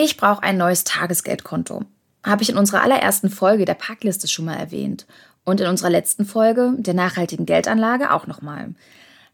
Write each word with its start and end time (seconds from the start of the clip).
Ich 0.00 0.16
brauche 0.16 0.44
ein 0.44 0.56
neues 0.56 0.84
Tagesgeldkonto. 0.84 1.82
Habe 2.24 2.42
ich 2.44 2.50
in 2.50 2.56
unserer 2.56 2.82
allerersten 2.82 3.30
Folge 3.30 3.64
der 3.64 3.74
Packliste 3.74 4.28
schon 4.28 4.44
mal 4.44 4.54
erwähnt. 4.54 5.08
Und 5.44 5.60
in 5.60 5.66
unserer 5.66 5.90
letzten 5.90 6.24
Folge 6.24 6.72
der 6.78 6.94
nachhaltigen 6.94 7.46
Geldanlage 7.46 8.12
auch 8.12 8.28
nochmal. 8.28 8.76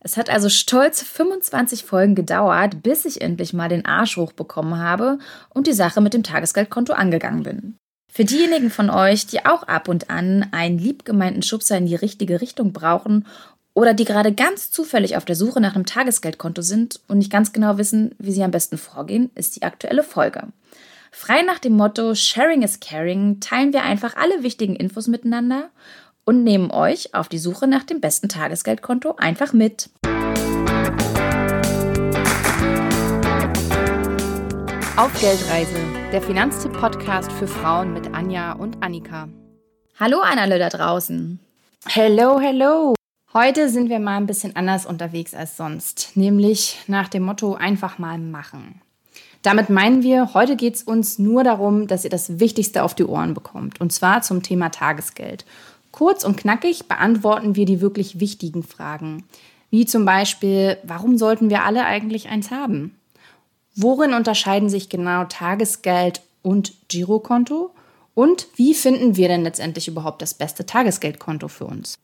Es 0.00 0.16
hat 0.16 0.30
also 0.30 0.48
stolz 0.48 1.02
25 1.02 1.84
Folgen 1.84 2.14
gedauert, 2.14 2.82
bis 2.82 3.04
ich 3.04 3.20
endlich 3.20 3.52
mal 3.52 3.68
den 3.68 3.84
Arsch 3.84 4.16
hochbekommen 4.16 4.78
habe 4.78 5.18
und 5.50 5.66
die 5.66 5.74
Sache 5.74 6.00
mit 6.00 6.14
dem 6.14 6.22
Tagesgeldkonto 6.22 6.94
angegangen 6.94 7.42
bin. 7.42 7.76
Für 8.10 8.24
diejenigen 8.24 8.70
von 8.70 8.88
euch, 8.88 9.26
die 9.26 9.44
auch 9.44 9.64
ab 9.64 9.88
und 9.88 10.08
an 10.08 10.48
einen 10.52 10.78
liebgemeinten 10.78 11.42
Schubser 11.42 11.76
in 11.76 11.84
die 11.84 11.94
richtige 11.94 12.40
Richtung 12.40 12.72
brauchen 12.72 13.26
oder 13.74 13.92
die 13.92 14.04
gerade 14.04 14.32
ganz 14.32 14.70
zufällig 14.70 15.16
auf 15.16 15.24
der 15.24 15.36
Suche 15.36 15.60
nach 15.60 15.74
einem 15.74 15.84
Tagesgeldkonto 15.84 16.62
sind 16.62 17.00
und 17.08 17.18
nicht 17.18 17.30
ganz 17.30 17.52
genau 17.52 17.76
wissen, 17.76 18.14
wie 18.18 18.32
sie 18.32 18.44
am 18.44 18.52
besten 18.52 18.78
vorgehen, 18.78 19.30
ist 19.34 19.56
die 19.56 19.62
aktuelle 19.62 20.04
Folge. 20.04 20.44
Frei 21.10 21.42
nach 21.42 21.58
dem 21.58 21.76
Motto 21.76 22.14
Sharing 22.14 22.62
is 22.62 22.80
Caring 22.80 23.40
teilen 23.40 23.72
wir 23.72 23.82
einfach 23.82 24.16
alle 24.16 24.42
wichtigen 24.42 24.76
Infos 24.76 25.06
miteinander 25.06 25.70
und 26.24 26.42
nehmen 26.42 26.70
euch 26.70 27.14
auf 27.14 27.28
die 27.28 27.38
Suche 27.38 27.66
nach 27.66 27.84
dem 27.84 28.00
besten 28.00 28.28
Tagesgeldkonto 28.28 29.16
einfach 29.16 29.52
mit. 29.52 29.90
Auf 34.96 35.12
Geldreise, 35.20 35.74
der 36.12 36.22
Finanztipp-Podcast 36.22 37.32
für 37.32 37.48
Frauen 37.48 37.92
mit 37.92 38.14
Anja 38.14 38.52
und 38.52 38.80
Annika. 38.82 39.28
Hallo 39.98 40.20
an 40.20 40.38
alle 40.38 40.58
da 40.60 40.68
draußen. 40.68 41.40
Hello, 41.86 42.40
hello. 42.40 42.94
Heute 43.36 43.68
sind 43.68 43.88
wir 43.88 43.98
mal 43.98 44.18
ein 44.18 44.28
bisschen 44.28 44.54
anders 44.54 44.86
unterwegs 44.86 45.34
als 45.34 45.56
sonst, 45.56 46.12
nämlich 46.14 46.78
nach 46.86 47.08
dem 47.08 47.24
Motto 47.24 47.54
einfach 47.54 47.98
mal 47.98 48.16
machen. 48.16 48.80
Damit 49.42 49.70
meinen 49.70 50.04
wir, 50.04 50.34
heute 50.34 50.54
geht 50.54 50.76
es 50.76 50.84
uns 50.84 51.18
nur 51.18 51.42
darum, 51.42 51.88
dass 51.88 52.04
ihr 52.04 52.10
das 52.10 52.38
Wichtigste 52.38 52.84
auf 52.84 52.94
die 52.94 53.04
Ohren 53.04 53.34
bekommt, 53.34 53.80
und 53.80 53.92
zwar 53.92 54.22
zum 54.22 54.44
Thema 54.44 54.68
Tagesgeld. 54.68 55.44
Kurz 55.90 56.22
und 56.22 56.36
knackig 56.36 56.86
beantworten 56.86 57.56
wir 57.56 57.66
die 57.66 57.80
wirklich 57.80 58.20
wichtigen 58.20 58.62
Fragen, 58.62 59.24
wie 59.68 59.84
zum 59.84 60.04
Beispiel, 60.04 60.76
warum 60.84 61.18
sollten 61.18 61.50
wir 61.50 61.64
alle 61.64 61.84
eigentlich 61.86 62.28
eins 62.28 62.52
haben? 62.52 62.96
Worin 63.74 64.14
unterscheiden 64.14 64.68
sich 64.68 64.88
genau 64.88 65.24
Tagesgeld 65.24 66.22
und 66.42 66.72
Girokonto? 66.86 67.74
Und 68.14 68.46
wie 68.54 68.74
finden 68.74 69.16
wir 69.16 69.26
denn 69.26 69.42
letztendlich 69.42 69.88
überhaupt 69.88 70.22
das 70.22 70.34
beste 70.34 70.64
Tagesgeldkonto 70.66 71.48
für 71.48 71.64
uns? 71.64 71.98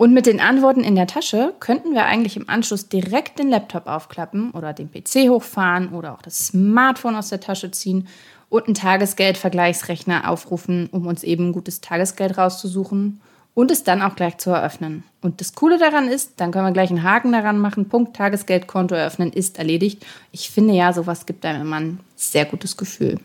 Und 0.00 0.14
mit 0.14 0.24
den 0.24 0.40
Antworten 0.40 0.82
in 0.82 0.94
der 0.94 1.06
Tasche 1.06 1.52
könnten 1.60 1.92
wir 1.92 2.06
eigentlich 2.06 2.38
im 2.38 2.48
Anschluss 2.48 2.88
direkt 2.88 3.38
den 3.38 3.50
Laptop 3.50 3.86
aufklappen 3.86 4.50
oder 4.52 4.72
den 4.72 4.90
PC 4.90 5.28
hochfahren 5.28 5.90
oder 5.90 6.14
auch 6.14 6.22
das 6.22 6.46
Smartphone 6.46 7.16
aus 7.16 7.28
der 7.28 7.40
Tasche 7.40 7.70
ziehen 7.70 8.08
und 8.48 8.64
einen 8.64 8.74
Tagesgeldvergleichsrechner 8.74 10.30
aufrufen, 10.30 10.88
um 10.90 11.06
uns 11.06 11.22
eben 11.22 11.52
gutes 11.52 11.82
Tagesgeld 11.82 12.38
rauszusuchen 12.38 13.20
und 13.52 13.70
es 13.70 13.84
dann 13.84 14.00
auch 14.00 14.16
gleich 14.16 14.38
zu 14.38 14.48
eröffnen. 14.48 15.04
Und 15.20 15.42
das 15.42 15.54
Coole 15.54 15.76
daran 15.76 16.08
ist, 16.08 16.40
dann 16.40 16.50
können 16.50 16.64
wir 16.64 16.72
gleich 16.72 16.88
einen 16.88 17.02
Haken 17.02 17.32
daran 17.32 17.58
machen, 17.58 17.90
Punkt 17.90 18.16
Tagesgeldkonto 18.16 18.94
eröffnen 18.94 19.34
ist 19.34 19.58
erledigt. 19.58 20.06
Ich 20.32 20.48
finde 20.48 20.72
ja, 20.72 20.94
sowas 20.94 21.26
gibt 21.26 21.44
einem 21.44 21.60
immer 21.60 21.76
ein 21.76 22.00
sehr 22.16 22.46
gutes 22.46 22.78
Gefühl. 22.78 23.20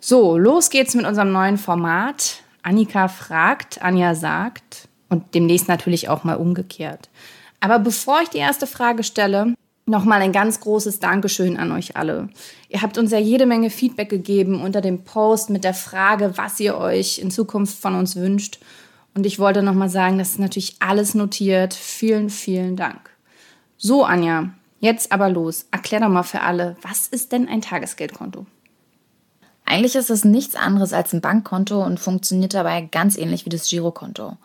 So, 0.00 0.38
los 0.38 0.70
geht's 0.70 0.94
mit 0.94 1.04
unserem 1.04 1.30
neuen 1.30 1.58
Format. 1.58 2.40
Annika 2.62 3.08
fragt, 3.08 3.82
Anja 3.82 4.14
sagt 4.14 4.88
und 5.10 5.34
demnächst 5.34 5.68
natürlich 5.68 6.08
auch 6.08 6.24
mal 6.24 6.36
umgekehrt. 6.36 7.10
Aber 7.60 7.78
bevor 7.78 8.22
ich 8.22 8.30
die 8.30 8.38
erste 8.38 8.66
Frage 8.66 9.02
stelle, 9.02 9.54
nochmal 9.84 10.22
ein 10.22 10.32
ganz 10.32 10.60
großes 10.60 11.00
Dankeschön 11.00 11.58
an 11.58 11.72
euch 11.72 11.96
alle. 11.96 12.30
Ihr 12.68 12.80
habt 12.80 12.96
uns 12.96 13.10
ja 13.10 13.18
jede 13.18 13.44
Menge 13.44 13.68
Feedback 13.68 14.08
gegeben 14.08 14.62
unter 14.62 14.80
dem 14.80 15.04
Post 15.04 15.50
mit 15.50 15.64
der 15.64 15.74
Frage, 15.74 16.32
was 16.36 16.58
ihr 16.60 16.78
euch 16.78 17.18
in 17.18 17.30
Zukunft 17.30 17.78
von 17.78 17.94
uns 17.94 18.16
wünscht. 18.16 18.60
Und 19.14 19.26
ich 19.26 19.38
wollte 19.38 19.62
nochmal 19.62 19.90
sagen, 19.90 20.18
das 20.18 20.30
ist 20.30 20.38
natürlich 20.38 20.76
alles 20.78 21.14
notiert. 21.14 21.74
Vielen, 21.74 22.30
vielen 22.30 22.76
Dank. 22.76 23.10
So, 23.76 24.04
Anja, 24.04 24.50
jetzt 24.78 25.10
aber 25.12 25.28
los. 25.28 25.66
Erklär 25.70 26.00
doch 26.00 26.08
mal 26.08 26.22
für 26.22 26.42
alle, 26.42 26.76
was 26.82 27.08
ist 27.08 27.32
denn 27.32 27.48
ein 27.48 27.60
Tagesgeldkonto? 27.60 28.46
Eigentlich 29.64 29.96
ist 29.96 30.10
es 30.10 30.24
nichts 30.24 30.54
anderes 30.54 30.92
als 30.92 31.12
ein 31.12 31.20
Bankkonto 31.20 31.84
und 31.84 32.00
funktioniert 32.00 32.54
dabei 32.54 32.80
ganz 32.82 33.16
ähnlich 33.16 33.44
wie 33.46 33.50
das 33.50 33.68
Girokonto. 33.68 34.36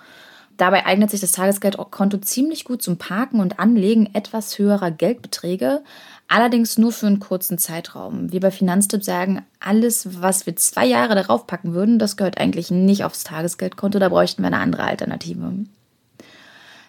Dabei 0.58 0.86
eignet 0.86 1.12
sich 1.12 1.20
das 1.20 1.34
Tagesgeldkonto 1.34 2.18
ziemlich 2.20 2.64
gut 2.64 2.82
zum 2.82 2.98
Parken 2.98 3.42
und 3.42 3.60
Anlegen 3.60 4.10
etwas 4.14 4.58
höherer 4.58 4.90
Geldbeträge, 4.92 5.84
allerdings 6.28 6.78
nur 6.78 6.92
für 6.92 7.08
einen 7.08 7.20
kurzen 7.20 7.58
Zeitraum. 7.58 8.32
Wir 8.32 8.40
bei 8.40 8.52
Finanztipp 8.52 9.04
sagen, 9.04 9.46
alles, 9.60 10.22
was 10.22 10.46
wir 10.46 10.56
zwei 10.56 10.86
Jahre 10.86 11.16
darauf 11.16 11.46
packen 11.46 11.74
würden, 11.74 12.00
das 12.00 12.16
gehört 12.16 12.38
eigentlich 12.38 12.72
nicht 12.72 13.04
aufs 13.04 13.26
Tagesgeldkonto, 13.26 14.00
da 14.00 14.10
bräuchten 14.10 14.44
wir 14.44 14.48
eine 14.48 14.60
andere 14.60 14.84
Alternative. 14.84 15.52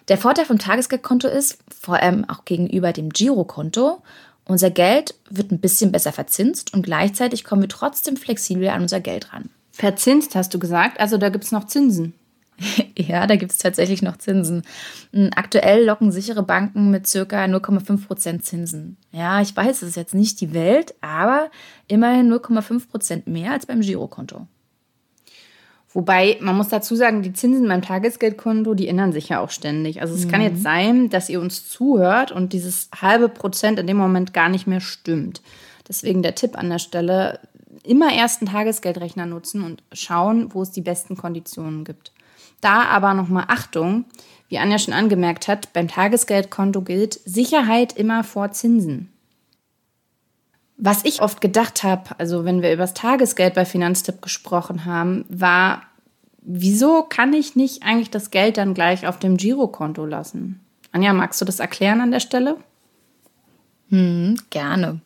Der 0.07 0.17
Vorteil 0.17 0.45
vom 0.45 0.59
Tagesgeldkonto 0.59 1.27
ist, 1.27 1.57
vor 1.77 1.95
allem 1.95 2.29
auch 2.29 2.45
gegenüber 2.45 2.93
dem 2.93 3.09
Girokonto, 3.09 4.01
unser 4.45 4.69
Geld 4.69 5.15
wird 5.29 5.51
ein 5.51 5.59
bisschen 5.59 5.91
besser 5.91 6.13
verzinst 6.13 6.73
und 6.73 6.83
gleichzeitig 6.83 7.43
kommen 7.43 7.63
wir 7.63 7.69
trotzdem 7.69 8.15
flexibel 8.15 8.69
an 8.69 8.83
unser 8.83 9.01
Geld 9.01 9.33
ran. 9.33 9.49
Verzinst 9.73 10.35
hast 10.35 10.53
du 10.53 10.59
gesagt, 10.59 11.01
also 11.01 11.17
da 11.17 11.27
gibt 11.27 11.43
es 11.43 11.51
noch 11.51 11.67
Zinsen. 11.67 12.13
Ja, 12.97 13.27
da 13.27 13.35
gibt 13.35 13.51
es 13.51 13.59
tatsächlich 13.59 14.01
noch 14.01 14.17
Zinsen. 14.17 14.63
Hm, 15.13 15.29
aktuell 15.35 15.85
locken 15.85 16.11
sichere 16.11 16.43
Banken 16.43 16.89
mit 16.89 17.07
circa 17.07 17.43
0,5 17.43 18.07
Prozent 18.07 18.43
Zinsen. 18.43 18.97
Ja, 19.11 19.39
ich 19.39 19.55
weiß, 19.55 19.83
es 19.83 19.89
ist 19.89 19.95
jetzt 19.97 20.15
nicht 20.15 20.41
die 20.41 20.53
Welt, 20.53 20.95
aber 21.01 21.49
immerhin 21.87 22.33
0,5 22.33 22.89
Prozent 22.89 23.27
mehr 23.27 23.51
als 23.51 23.67
beim 23.67 23.81
Girokonto. 23.81 24.47
Wobei, 25.93 26.37
man 26.41 26.57
muss 26.57 26.67
dazu 26.67 26.95
sagen, 26.95 27.23
die 27.23 27.33
Zinsen 27.33 27.67
beim 27.67 27.81
Tagesgeldkonto, 27.81 28.73
die 28.73 28.87
ändern 28.87 29.13
sich 29.13 29.29
ja 29.29 29.39
auch 29.39 29.49
ständig. 29.49 30.01
Also 30.01 30.13
es 30.13 30.25
mhm. 30.25 30.31
kann 30.31 30.41
jetzt 30.41 30.61
sein, 30.61 31.09
dass 31.09 31.29
ihr 31.29 31.39
uns 31.39 31.69
zuhört 31.69 32.31
und 32.31 32.53
dieses 32.53 32.89
halbe 32.99 33.29
Prozent 33.29 33.79
in 33.79 33.87
dem 33.87 33.97
Moment 33.97 34.33
gar 34.33 34.49
nicht 34.49 34.67
mehr 34.67 34.81
stimmt. 34.81 35.41
Deswegen 35.87 36.21
der 36.21 36.35
Tipp 36.35 36.57
an 36.57 36.69
der 36.69 36.79
Stelle, 36.79 37.39
immer 37.83 38.13
erst 38.13 38.41
einen 38.41 38.51
Tagesgeldrechner 38.51 39.25
nutzen 39.25 39.63
und 39.63 39.81
schauen, 39.93 40.53
wo 40.53 40.61
es 40.61 40.71
die 40.71 40.81
besten 40.81 41.15
Konditionen 41.15 41.85
gibt. 41.85 42.11
Da 42.61 42.83
aber 42.83 43.13
nochmal 43.13 43.45
Achtung, 43.47 44.05
wie 44.49 44.57
Anja 44.57 44.79
schon 44.79 44.93
angemerkt 44.93 45.47
hat, 45.47 45.73
beim 45.73 45.87
Tagesgeldkonto 45.87 46.81
gilt 46.81 47.19
Sicherheit 47.25 47.93
immer 47.93 48.23
vor 48.23 48.51
Zinsen. 48.51 49.11
Was 50.77 51.03
ich 51.05 51.21
oft 51.21 51.41
gedacht 51.41 51.83
habe, 51.83 52.11
also 52.19 52.45
wenn 52.45 52.61
wir 52.61 52.71
über 52.71 52.83
das 52.83 52.93
Tagesgeld 52.93 53.55
bei 53.55 53.65
Finanztipp 53.65 54.21
gesprochen 54.21 54.85
haben, 54.85 55.25
war, 55.27 55.81
wieso 56.41 57.03
kann 57.03 57.33
ich 57.33 57.55
nicht 57.55 57.83
eigentlich 57.83 58.11
das 58.11 58.29
Geld 58.29 58.57
dann 58.57 58.75
gleich 58.75 59.07
auf 59.07 59.17
dem 59.17 59.37
Girokonto 59.37 60.05
lassen? 60.05 60.61
Anja, 60.91 61.13
magst 61.13 61.41
du 61.41 61.45
das 61.45 61.59
erklären 61.59 61.99
an 61.99 62.11
der 62.11 62.19
Stelle? 62.19 62.57
Hm, 63.89 64.37
gerne. 64.49 65.01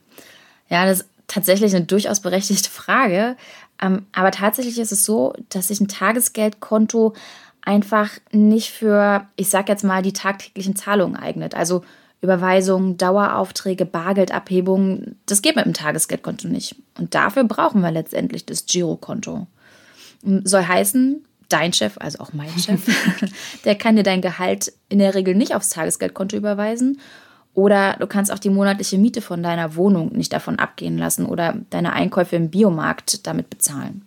Ja, 0.69 0.85
das 0.85 1.05
tatsächlich 1.31 1.73
eine 1.75 1.85
durchaus 1.85 2.19
berechtigte 2.19 2.69
Frage. 2.69 3.37
Ähm, 3.81 4.05
aber 4.11 4.31
tatsächlich 4.31 4.77
ist 4.77 4.91
es 4.91 5.05
so, 5.05 5.33
dass 5.49 5.69
sich 5.69 5.79
ein 5.79 5.87
Tagesgeldkonto 5.87 7.13
einfach 7.61 8.09
nicht 8.31 8.71
für, 8.71 9.27
ich 9.35 9.49
sag 9.49 9.69
jetzt 9.69 9.83
mal, 9.83 10.01
die 10.01 10.13
tagtäglichen 10.13 10.75
Zahlungen 10.75 11.15
eignet. 11.15 11.55
Also 11.55 11.83
Überweisungen, 12.21 12.97
Daueraufträge, 12.97 13.85
Bargeldabhebungen, 13.85 15.19
das 15.25 15.41
geht 15.41 15.55
mit 15.55 15.65
dem 15.65 15.73
Tagesgeldkonto 15.73 16.47
nicht. 16.47 16.75
Und 16.97 17.15
dafür 17.15 17.43
brauchen 17.45 17.81
wir 17.81 17.91
letztendlich 17.91 18.45
das 18.45 18.65
Girokonto. 18.65 19.47
Soll 20.23 20.65
heißen, 20.65 21.25
dein 21.49 21.73
Chef, 21.73 21.95
also 21.99 22.19
auch 22.19 22.33
mein 22.33 22.57
Chef, 22.59 22.81
der 23.65 23.75
kann 23.75 23.95
dir 23.95 24.03
dein 24.03 24.21
Gehalt 24.21 24.73
in 24.89 24.99
der 24.99 25.15
Regel 25.15 25.33
nicht 25.35 25.55
aufs 25.55 25.69
Tagesgeldkonto 25.69 26.35
überweisen. 26.35 26.99
Oder 27.53 27.97
du 27.99 28.07
kannst 28.07 28.31
auch 28.31 28.39
die 28.39 28.49
monatliche 28.49 28.97
Miete 28.97 29.21
von 29.21 29.43
deiner 29.43 29.75
Wohnung 29.75 30.13
nicht 30.13 30.31
davon 30.31 30.57
abgehen 30.57 30.97
lassen 30.97 31.25
oder 31.25 31.55
deine 31.69 31.93
Einkäufe 31.93 32.35
im 32.35 32.49
Biomarkt 32.49 33.27
damit 33.27 33.49
bezahlen. 33.49 34.05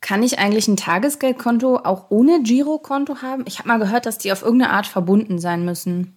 Kann 0.00 0.22
ich 0.22 0.38
eigentlich 0.38 0.68
ein 0.68 0.76
Tagesgeldkonto 0.76 1.78
auch 1.78 2.06
ohne 2.10 2.42
Girokonto 2.42 3.22
haben? 3.22 3.44
Ich 3.46 3.58
habe 3.58 3.68
mal 3.68 3.78
gehört, 3.78 4.06
dass 4.06 4.18
die 4.18 4.32
auf 4.32 4.42
irgendeine 4.42 4.72
Art 4.72 4.86
verbunden 4.86 5.38
sein 5.38 5.64
müssen. 5.64 6.14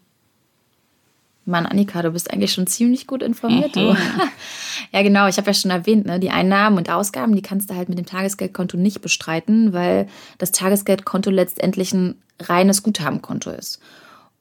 Mann, 1.46 1.66
Annika, 1.66 2.02
du 2.04 2.12
bist 2.12 2.32
eigentlich 2.32 2.54
schon 2.54 2.68
ziemlich 2.68 3.08
gut 3.08 3.24
informiert. 3.24 3.76
Mhm. 3.76 3.98
ja, 4.92 5.02
genau, 5.02 5.28
ich 5.28 5.38
habe 5.38 5.48
ja 5.48 5.54
schon 5.56 5.72
erwähnt, 5.72 6.06
ne, 6.06 6.20
die 6.20 6.30
Einnahmen 6.30 6.78
und 6.78 6.90
Ausgaben, 6.92 7.36
die 7.36 7.42
kannst 7.42 7.70
du 7.70 7.76
halt 7.76 7.90
mit 7.90 7.98
dem 7.98 8.06
Tagesgeldkonto 8.06 8.78
nicht 8.78 9.02
bestreiten, 9.02 9.74
weil 9.74 10.08
das 10.38 10.52
Tagesgeldkonto 10.52 11.32
letztendlich 11.32 11.94
ein 11.94 12.22
reines 12.40 12.84
Guthabenkonto 12.84 13.50
ist. 13.50 13.80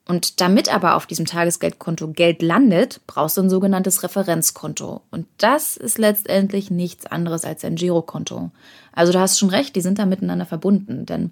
Und 0.07 0.41
damit 0.41 0.73
aber 0.73 0.97
auf 0.97 1.07
diesem 1.07 1.27
Tagesgeldkonto 1.27 2.09
Geld 2.09 2.43
landet, 2.43 3.01
brauchst 3.07 3.37
du 3.37 3.43
ein 3.43 3.51
sogenanntes 3.51 4.03
Referenzkonto. 4.03 5.03
Und 5.11 5.27
das 5.39 5.77
ist 5.77 5.99
letztendlich 5.99 6.71
nichts 6.71 7.07
anderes 7.07 7.45
als 7.45 7.65
ein 7.65 7.77
Girokonto. 7.77 8.51
Also 8.93 9.13
du 9.13 9.21
hast 9.21 9.39
schon 9.39 9.51
recht, 9.51 9.77
die 9.77 9.81
sind 9.81 9.99
da 9.99 10.07
miteinander 10.07 10.47
verbunden. 10.47 11.07
Denn 11.07 11.31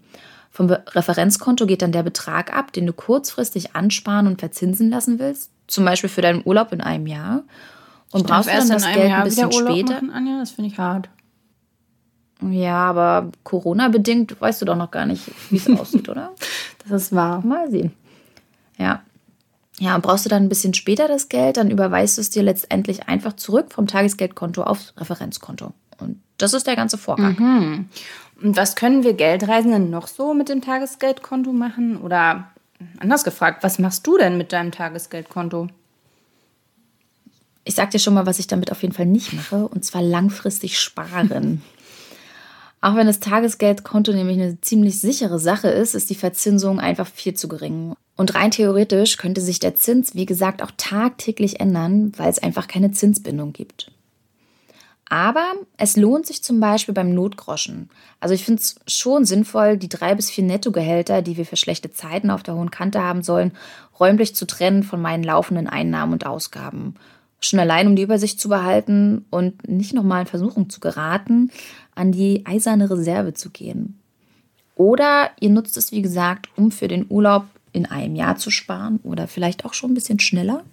vom 0.50 0.70
Referenzkonto 0.70 1.66
geht 1.66 1.82
dann 1.82 1.92
der 1.92 2.02
Betrag 2.02 2.54
ab, 2.54 2.72
den 2.72 2.86
du 2.86 2.92
kurzfristig 2.92 3.74
ansparen 3.74 4.26
und 4.26 4.38
verzinsen 4.38 4.90
lassen 4.90 5.18
willst, 5.18 5.50
zum 5.66 5.84
Beispiel 5.84 6.10
für 6.10 6.22
deinen 6.22 6.42
Urlaub 6.44 6.72
in 6.72 6.80
einem 6.80 7.06
Jahr. 7.06 7.42
Und 8.10 8.26
brauchst 8.26 8.48
du 8.48 8.56
dann 8.56 8.68
das 8.68 8.86
Geld 8.86 9.12
ein 9.12 9.24
bisschen 9.24 9.52
später? 9.52 9.94
Machen, 9.94 10.10
Anja? 10.10 10.38
Das 10.38 10.52
finde 10.52 10.70
ich 10.70 10.78
hart. 10.78 11.08
Ja, 12.48 12.88
aber 12.88 13.30
Corona-bedingt 13.42 14.40
weißt 14.40 14.62
du 14.62 14.66
doch 14.66 14.76
noch 14.76 14.90
gar 14.90 15.06
nicht, 15.06 15.24
wie 15.50 15.56
es 15.56 15.68
aussieht, 15.80 16.08
oder? 16.08 16.32
Das 16.88 17.02
ist 17.02 17.14
wahr. 17.14 17.44
Mal 17.44 17.70
sehen. 17.70 17.92
Ja. 18.78 19.02
Ja, 19.78 19.94
und 19.94 20.02
brauchst 20.02 20.24
du 20.24 20.28
dann 20.28 20.44
ein 20.44 20.48
bisschen 20.48 20.74
später 20.74 21.06
das 21.06 21.28
Geld, 21.28 21.56
dann 21.56 21.70
überweist 21.70 22.16
du 22.16 22.20
es 22.20 22.30
dir 22.30 22.42
letztendlich 22.42 23.08
einfach 23.08 23.34
zurück 23.34 23.72
vom 23.72 23.86
Tagesgeldkonto 23.86 24.62
aufs 24.62 24.92
Referenzkonto. 24.96 25.72
Und 26.00 26.20
das 26.36 26.52
ist 26.52 26.66
der 26.66 26.76
ganze 26.76 26.98
Vorgang. 26.98 27.36
Mhm. 27.38 27.88
Und 28.42 28.56
was 28.56 28.76
können 28.76 29.04
wir 29.04 29.14
Geldreisenden 29.14 29.90
noch 29.90 30.06
so 30.08 30.34
mit 30.34 30.48
dem 30.48 30.62
Tagesgeldkonto 30.62 31.52
machen? 31.52 31.96
Oder 31.96 32.50
anders 32.98 33.24
gefragt, 33.24 33.62
was 33.62 33.78
machst 33.78 34.06
du 34.06 34.16
denn 34.16 34.36
mit 34.36 34.52
deinem 34.52 34.72
Tagesgeldkonto? 34.72 35.68
Ich 37.64 37.74
sag 37.74 37.90
dir 37.90 37.98
schon 37.98 38.14
mal, 38.14 38.26
was 38.26 38.38
ich 38.38 38.46
damit 38.46 38.72
auf 38.72 38.82
jeden 38.82 38.94
Fall 38.94 39.06
nicht 39.06 39.32
mache, 39.32 39.68
und 39.68 39.84
zwar 39.84 40.02
langfristig 40.02 40.80
sparen. 40.80 41.62
Auch 42.80 42.94
wenn 42.94 43.06
das 43.06 43.20
Tagesgeldkonto 43.20 44.12
nämlich 44.12 44.38
eine 44.38 44.60
ziemlich 44.60 45.00
sichere 45.00 45.38
Sache 45.38 45.68
ist, 45.68 45.94
ist 45.94 46.10
die 46.10 46.14
Verzinsung 46.14 46.78
einfach 46.78 47.08
viel 47.08 47.34
zu 47.34 47.48
gering. 47.48 47.94
Und 48.16 48.34
rein 48.34 48.50
theoretisch 48.50 49.16
könnte 49.16 49.40
sich 49.40 49.58
der 49.58 49.74
Zins, 49.74 50.14
wie 50.14 50.26
gesagt, 50.26 50.62
auch 50.62 50.70
tagtäglich 50.76 51.60
ändern, 51.60 52.12
weil 52.16 52.28
es 52.30 52.38
einfach 52.40 52.68
keine 52.68 52.92
Zinsbindung 52.92 53.52
gibt. 53.52 53.90
Aber 55.08 55.54
es 55.78 55.96
lohnt 55.96 56.26
sich 56.26 56.42
zum 56.42 56.60
Beispiel 56.60 56.92
beim 56.94 57.14
Notgroschen. 57.14 57.88
Also 58.20 58.34
ich 58.34 58.44
finde 58.44 58.60
es 58.60 58.76
schon 58.86 59.24
sinnvoll, 59.24 59.78
die 59.78 59.88
drei 59.88 60.14
bis 60.14 60.30
vier 60.30 60.44
Nettogehälter, 60.44 61.22
die 61.22 61.36
wir 61.36 61.46
für 61.46 61.56
schlechte 61.56 61.90
Zeiten 61.90 62.30
auf 62.30 62.42
der 62.42 62.54
hohen 62.54 62.70
Kante 62.70 63.02
haben 63.02 63.22
sollen, 63.22 63.52
räumlich 63.98 64.34
zu 64.34 64.46
trennen 64.46 64.82
von 64.82 65.00
meinen 65.00 65.24
laufenden 65.24 65.66
Einnahmen 65.66 66.12
und 66.12 66.26
Ausgaben. 66.26 66.94
Schon 67.40 67.60
allein, 67.60 67.86
um 67.86 67.96
die 67.96 68.02
Übersicht 68.02 68.40
zu 68.40 68.48
behalten 68.48 69.24
und 69.30 69.68
nicht 69.68 69.94
nochmal 69.94 70.22
in 70.22 70.26
Versuchung 70.26 70.70
zu 70.70 70.80
geraten, 70.80 71.50
an 71.94 72.12
die 72.12 72.44
eiserne 72.46 72.90
Reserve 72.90 73.34
zu 73.34 73.50
gehen. 73.50 73.98
Oder 74.74 75.30
ihr 75.40 75.50
nutzt 75.50 75.76
es, 75.76 75.92
wie 75.92 76.02
gesagt, 76.02 76.48
um 76.56 76.70
für 76.70 76.88
den 76.88 77.06
Urlaub 77.08 77.44
in 77.72 77.86
einem 77.86 78.16
Jahr 78.16 78.36
zu 78.36 78.50
sparen 78.50 78.98
oder 79.02 79.28
vielleicht 79.28 79.64
auch 79.64 79.74
schon 79.74 79.90
ein 79.90 79.94
bisschen 79.94 80.20
schneller. 80.20 80.64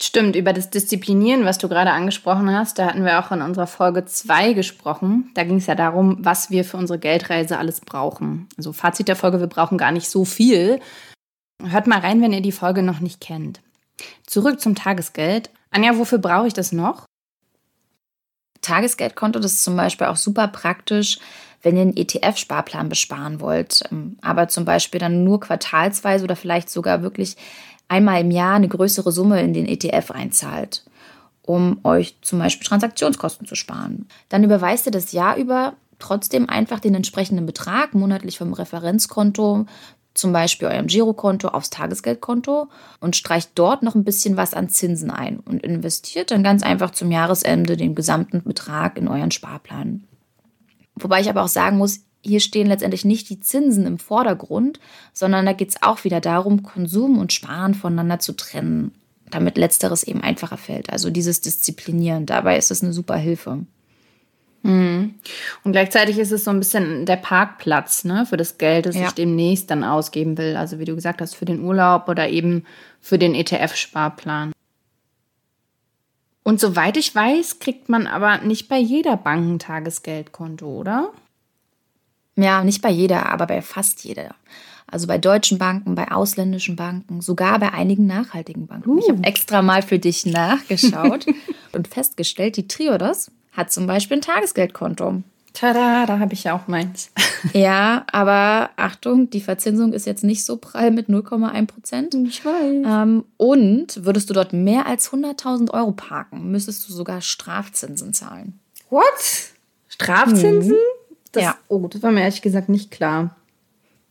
Stimmt, 0.00 0.36
über 0.36 0.52
das 0.52 0.70
Disziplinieren, 0.70 1.44
was 1.44 1.58
du 1.58 1.68
gerade 1.68 1.90
angesprochen 1.90 2.50
hast, 2.50 2.78
da 2.78 2.86
hatten 2.86 3.04
wir 3.04 3.18
auch 3.18 3.32
in 3.32 3.42
unserer 3.42 3.66
Folge 3.66 4.04
2 4.04 4.52
gesprochen. 4.52 5.30
Da 5.34 5.44
ging 5.44 5.56
es 5.56 5.66
ja 5.66 5.74
darum, 5.74 6.18
was 6.20 6.50
wir 6.50 6.64
für 6.64 6.76
unsere 6.76 6.98
Geldreise 6.98 7.58
alles 7.58 7.80
brauchen. 7.80 8.48
Also 8.56 8.72
Fazit 8.72 9.08
der 9.08 9.16
Folge, 9.16 9.40
wir 9.40 9.46
brauchen 9.46 9.78
gar 9.78 9.92
nicht 9.92 10.08
so 10.08 10.24
viel. 10.24 10.80
Hört 11.62 11.86
mal 11.86 12.00
rein, 12.00 12.20
wenn 12.20 12.32
ihr 12.32 12.42
die 12.42 12.52
Folge 12.52 12.82
noch 12.82 13.00
nicht 13.00 13.20
kennt. 13.20 13.60
Zurück 14.26 14.60
zum 14.60 14.74
Tagesgeld. 14.74 15.50
Anja, 15.70 15.96
wofür 15.96 16.18
brauche 16.18 16.46
ich 16.46 16.54
das 16.54 16.72
noch? 16.72 17.04
Tagesgeldkonto, 18.60 19.38
das 19.38 19.54
ist 19.54 19.64
zum 19.64 19.76
Beispiel 19.76 20.06
auch 20.06 20.16
super 20.16 20.48
praktisch, 20.48 21.18
wenn 21.62 21.76
ihr 21.76 21.82
einen 21.82 21.96
ETF-Sparplan 21.96 22.88
besparen 22.88 23.40
wollt, 23.40 23.82
ähm, 23.90 24.18
aber 24.22 24.48
zum 24.48 24.64
Beispiel 24.64 25.00
dann 25.00 25.24
nur 25.24 25.40
quartalsweise 25.40 26.24
oder 26.24 26.36
vielleicht 26.36 26.70
sogar 26.70 27.02
wirklich 27.02 27.36
einmal 27.88 28.20
im 28.20 28.30
Jahr 28.30 28.54
eine 28.54 28.68
größere 28.68 29.12
Summe 29.12 29.42
in 29.42 29.52
den 29.52 29.66
ETF 29.66 30.10
einzahlt, 30.10 30.84
um 31.42 31.80
euch 31.84 32.16
zum 32.22 32.38
Beispiel 32.38 32.66
Transaktionskosten 32.66 33.46
zu 33.46 33.54
sparen. 33.54 34.06
Dann 34.28 34.44
überweist 34.44 34.86
ihr 34.86 34.92
das 34.92 35.12
Jahr 35.12 35.36
über 35.36 35.74
trotzdem 35.98 36.48
einfach 36.48 36.80
den 36.80 36.94
entsprechenden 36.94 37.46
Betrag 37.46 37.94
monatlich 37.94 38.38
vom 38.38 38.52
Referenzkonto 38.52 39.66
zum 40.14 40.32
Beispiel 40.32 40.68
eurem 40.68 40.86
Girokonto 40.86 41.48
aufs 41.48 41.70
Tagesgeldkonto 41.70 42.68
und 43.00 43.16
streicht 43.16 43.50
dort 43.56 43.82
noch 43.82 43.94
ein 43.94 44.04
bisschen 44.04 44.36
was 44.36 44.54
an 44.54 44.68
Zinsen 44.68 45.10
ein 45.10 45.40
und 45.40 45.62
investiert 45.64 46.30
dann 46.30 46.44
ganz 46.44 46.62
einfach 46.62 46.92
zum 46.92 47.10
Jahresende 47.10 47.76
den 47.76 47.94
gesamten 47.94 48.42
Betrag 48.42 48.96
in 48.96 49.08
euren 49.08 49.32
Sparplan. 49.32 50.04
Wobei 50.94 51.20
ich 51.20 51.28
aber 51.28 51.42
auch 51.42 51.48
sagen 51.48 51.78
muss, 51.78 52.00
hier 52.22 52.40
stehen 52.40 52.68
letztendlich 52.68 53.04
nicht 53.04 53.28
die 53.28 53.40
Zinsen 53.40 53.86
im 53.86 53.98
Vordergrund, 53.98 54.80
sondern 55.12 55.44
da 55.44 55.52
geht 55.52 55.70
es 55.70 55.82
auch 55.82 56.04
wieder 56.04 56.20
darum, 56.20 56.62
Konsum 56.62 57.18
und 57.18 57.32
Sparen 57.32 57.74
voneinander 57.74 58.18
zu 58.20 58.32
trennen, 58.32 58.92
damit 59.30 59.58
letzteres 59.58 60.04
eben 60.04 60.22
einfacher 60.22 60.56
fällt. 60.56 60.90
Also 60.90 61.10
dieses 61.10 61.40
Disziplinieren, 61.40 62.24
dabei 62.24 62.56
ist 62.56 62.70
es 62.70 62.82
eine 62.82 62.92
super 62.92 63.16
Hilfe. 63.16 63.66
Mhm. 64.64 65.14
Und 65.62 65.72
gleichzeitig 65.72 66.18
ist 66.18 66.32
es 66.32 66.44
so 66.44 66.50
ein 66.50 66.58
bisschen 66.58 67.04
der 67.04 67.16
Parkplatz 67.16 68.04
ne, 68.04 68.24
für 68.24 68.38
das 68.38 68.56
Geld, 68.56 68.86
das 68.86 68.96
ja. 68.96 69.06
ich 69.06 69.12
demnächst 69.12 69.70
dann 69.70 69.84
ausgeben 69.84 70.38
will. 70.38 70.56
Also 70.56 70.78
wie 70.78 70.86
du 70.86 70.94
gesagt 70.94 71.20
hast, 71.20 71.34
für 71.34 71.44
den 71.44 71.60
Urlaub 71.60 72.08
oder 72.08 72.28
eben 72.30 72.64
für 73.00 73.18
den 73.18 73.34
ETF-Sparplan. 73.34 74.52
Und 76.42 76.60
soweit 76.60 76.96
ich 76.96 77.14
weiß, 77.14 77.58
kriegt 77.58 77.90
man 77.90 78.06
aber 78.06 78.38
nicht 78.38 78.68
bei 78.68 78.78
jeder 78.78 79.18
Bank 79.18 79.54
ein 79.54 79.58
Tagesgeldkonto, 79.58 80.66
oder? 80.66 81.10
Ja, 82.36 82.64
nicht 82.64 82.80
bei 82.80 82.90
jeder, 82.90 83.30
aber 83.30 83.46
bei 83.46 83.60
fast 83.60 84.02
jeder. 84.02 84.34
Also 84.86 85.06
bei 85.06 85.18
deutschen 85.18 85.58
Banken, 85.58 85.94
bei 85.94 86.10
ausländischen 86.10 86.76
Banken, 86.76 87.20
sogar 87.20 87.58
bei 87.58 87.72
einigen 87.72 88.06
nachhaltigen 88.06 88.66
Banken. 88.66 88.90
Uh. 88.90 88.98
Ich 88.98 89.08
habe 89.08 89.24
extra 89.24 89.60
mal 89.60 89.82
für 89.82 89.98
dich 89.98 90.24
nachgeschaut 90.24 91.26
und 91.72 91.88
festgestellt, 91.88 92.56
die 92.56 92.68
Triodos 92.68 93.30
hat 93.56 93.72
zum 93.72 93.86
Beispiel 93.86 94.18
ein 94.18 94.22
Tagesgeldkonto. 94.22 95.22
Tada, 95.54 96.04
da 96.06 96.18
habe 96.18 96.34
ich 96.34 96.44
ja 96.44 96.56
auch 96.56 96.66
meins. 96.66 97.12
ja, 97.52 98.04
aber 98.10 98.70
Achtung, 98.76 99.30
die 99.30 99.40
Verzinsung 99.40 99.92
ist 99.92 100.04
jetzt 100.04 100.24
nicht 100.24 100.44
so 100.44 100.56
prall 100.56 100.90
mit 100.90 101.08
0,1 101.08 101.66
Prozent. 101.66 102.14
Ich 102.14 102.44
weiß. 102.44 102.84
Ähm, 102.84 103.24
und 103.36 104.04
würdest 104.04 104.28
du 104.28 104.34
dort 104.34 104.52
mehr 104.52 104.86
als 104.86 105.12
100.000 105.12 105.70
Euro 105.70 105.92
parken, 105.92 106.50
müsstest 106.50 106.88
du 106.88 106.92
sogar 106.92 107.20
Strafzinsen 107.20 108.12
zahlen. 108.12 108.58
What? 108.90 109.04
Strafzinsen? 109.88 110.72
Mhm. 110.72 111.30
Das, 111.30 111.42
ja. 111.44 111.54
Oh, 111.68 111.86
das 111.86 112.02
war 112.02 112.10
mir 112.10 112.22
ehrlich 112.22 112.42
gesagt 112.42 112.68
nicht 112.68 112.90
klar. 112.90 113.36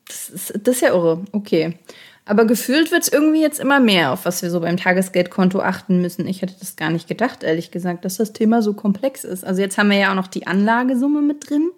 Das 0.07 0.29
ist, 0.29 0.53
das 0.63 0.75
ist 0.75 0.81
ja 0.81 0.89
irre. 0.89 1.25
Okay. 1.33 1.77
Aber 2.25 2.45
gefühlt 2.45 2.91
wird 2.91 3.03
es 3.03 3.11
irgendwie 3.11 3.41
jetzt 3.41 3.59
immer 3.59 3.79
mehr, 3.79 4.11
auf 4.11 4.25
was 4.25 4.41
wir 4.41 4.49
so 4.49 4.61
beim 4.61 4.77
Tagesgeldkonto 4.77 5.59
achten 5.59 6.01
müssen. 6.01 6.25
Ich 6.25 6.41
hätte 6.41 6.55
das 6.57 6.77
gar 6.77 6.89
nicht 6.89 7.07
gedacht, 7.07 7.43
ehrlich 7.43 7.69
gesagt, 7.69 8.05
dass 8.05 8.17
das 8.17 8.31
Thema 8.31 8.61
so 8.61 8.73
komplex 8.73 9.25
ist. 9.25 9.43
Also 9.43 9.61
jetzt 9.61 9.77
haben 9.77 9.89
wir 9.89 9.97
ja 9.97 10.11
auch 10.11 10.15
noch 10.15 10.27
die 10.27 10.47
Anlagesumme 10.47 11.21
mit 11.21 11.49
drin. 11.49 11.71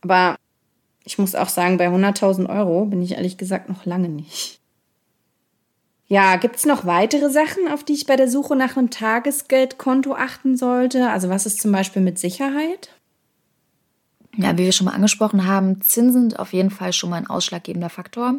Aber 0.00 0.36
ich 1.04 1.18
muss 1.18 1.36
auch 1.36 1.48
sagen, 1.48 1.78
bei 1.78 1.88
100.000 1.88 2.48
Euro 2.48 2.86
bin 2.86 3.00
ich 3.00 3.12
ehrlich 3.12 3.38
gesagt 3.38 3.68
noch 3.68 3.86
lange 3.86 4.08
nicht. 4.08 4.60
Ja, 6.08 6.36
gibt 6.36 6.56
es 6.56 6.64
noch 6.64 6.86
weitere 6.86 7.30
Sachen, 7.30 7.68
auf 7.68 7.84
die 7.84 7.92
ich 7.92 8.06
bei 8.06 8.16
der 8.16 8.28
Suche 8.28 8.56
nach 8.56 8.76
einem 8.76 8.90
Tagesgeldkonto 8.90 10.14
achten 10.14 10.56
sollte? 10.56 11.10
Also 11.10 11.28
was 11.28 11.46
ist 11.46 11.60
zum 11.60 11.70
Beispiel 11.70 12.02
mit 12.02 12.18
Sicherheit? 12.18 12.90
Ja, 14.36 14.56
wie 14.56 14.64
wir 14.64 14.72
schon 14.72 14.86
mal 14.86 14.94
angesprochen 14.94 15.46
haben, 15.46 15.80
Zinsen 15.82 16.30
sind 16.30 16.38
auf 16.38 16.52
jeden 16.52 16.70
Fall 16.70 16.92
schon 16.92 17.10
mal 17.10 17.16
ein 17.16 17.26
ausschlaggebender 17.26 17.90
Faktor. 17.90 18.36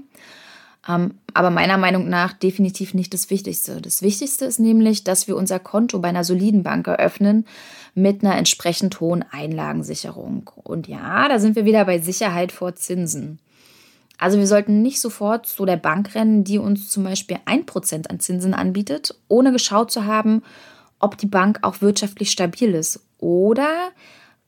Ähm, 0.88 1.16
aber 1.34 1.50
meiner 1.50 1.78
Meinung 1.78 2.10
nach 2.10 2.34
definitiv 2.34 2.94
nicht 2.94 3.14
das 3.14 3.30
Wichtigste. 3.30 3.82
Das 3.82 4.02
Wichtigste 4.02 4.46
ist 4.46 4.60
nämlich, 4.60 5.04
dass 5.04 5.28
wir 5.28 5.36
unser 5.36 5.60
Konto 5.60 6.00
bei 6.00 6.10
einer 6.10 6.24
soliden 6.24 6.64
Bank 6.64 6.88
eröffnen 6.88 7.46
mit 7.96 8.24
einer 8.24 8.38
entsprechend 8.38 9.00
hohen 9.00 9.26
Einlagensicherung. 9.30 10.50
Und 10.64 10.88
ja, 10.88 11.28
da 11.28 11.40
sind 11.40 11.56
wir 11.56 11.66
wieder 11.66 11.86
bei 11.86 12.00
Sicherheit 12.00 12.52
vor 12.52 12.76
Zinsen. 12.76 13.40
Also 14.18 14.38
wir 14.38 14.48
sollten 14.48 14.82
nicht 14.82 15.00
sofort 15.00 15.46
zu 15.46 15.66
der 15.66 15.78
Bank 15.78 16.14
rennen, 16.16 16.44
die 16.44 16.58
uns 16.58 16.90
zum 16.90 17.04
Beispiel 17.04 17.38
1% 17.46 18.08
an 18.08 18.20
Zinsen 18.20 18.54
anbietet, 18.54 19.16
ohne 19.30 19.52
geschaut 19.52 19.92
zu 19.92 20.06
haben, 20.06 20.44
ob 21.00 21.18
die 21.18 21.26
Bank 21.26 21.60
auch 21.62 21.82
wirtschaftlich 21.82 22.30
stabil 22.30 22.74
ist. 22.74 23.00
Oder 23.18 23.92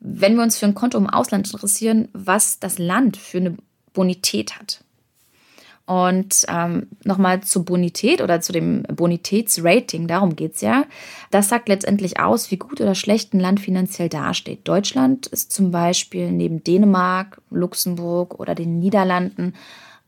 wenn 0.01 0.35
wir 0.35 0.43
uns 0.43 0.57
für 0.57 0.65
ein 0.65 0.75
Konto 0.75 0.97
im 0.97 1.09
Ausland 1.09 1.51
interessieren, 1.51 2.09
was 2.11 2.59
das 2.59 2.79
Land 2.79 3.15
für 3.15 3.37
eine 3.37 3.57
Bonität 3.93 4.59
hat. 4.59 4.83
Und 5.85 6.45
ähm, 6.47 6.87
nochmal 7.03 7.41
zur 7.41 7.65
Bonität 7.65 8.21
oder 8.21 8.39
zu 8.39 8.53
dem 8.53 8.83
Bonitätsrating, 8.83 10.07
darum 10.07 10.35
geht 10.35 10.55
es 10.55 10.61
ja. 10.61 10.85
Das 11.31 11.49
sagt 11.49 11.67
letztendlich 11.67 12.19
aus, 12.19 12.51
wie 12.51 12.57
gut 12.57 12.79
oder 12.79 12.95
schlecht 12.95 13.33
ein 13.33 13.39
Land 13.39 13.59
finanziell 13.59 14.07
dasteht. 14.07 14.67
Deutschland 14.67 15.27
ist 15.27 15.51
zum 15.51 15.71
Beispiel 15.71 16.31
neben 16.31 16.63
Dänemark, 16.63 17.41
Luxemburg 17.49 18.39
oder 18.39 18.55
den 18.55 18.79
Niederlanden 18.79 19.53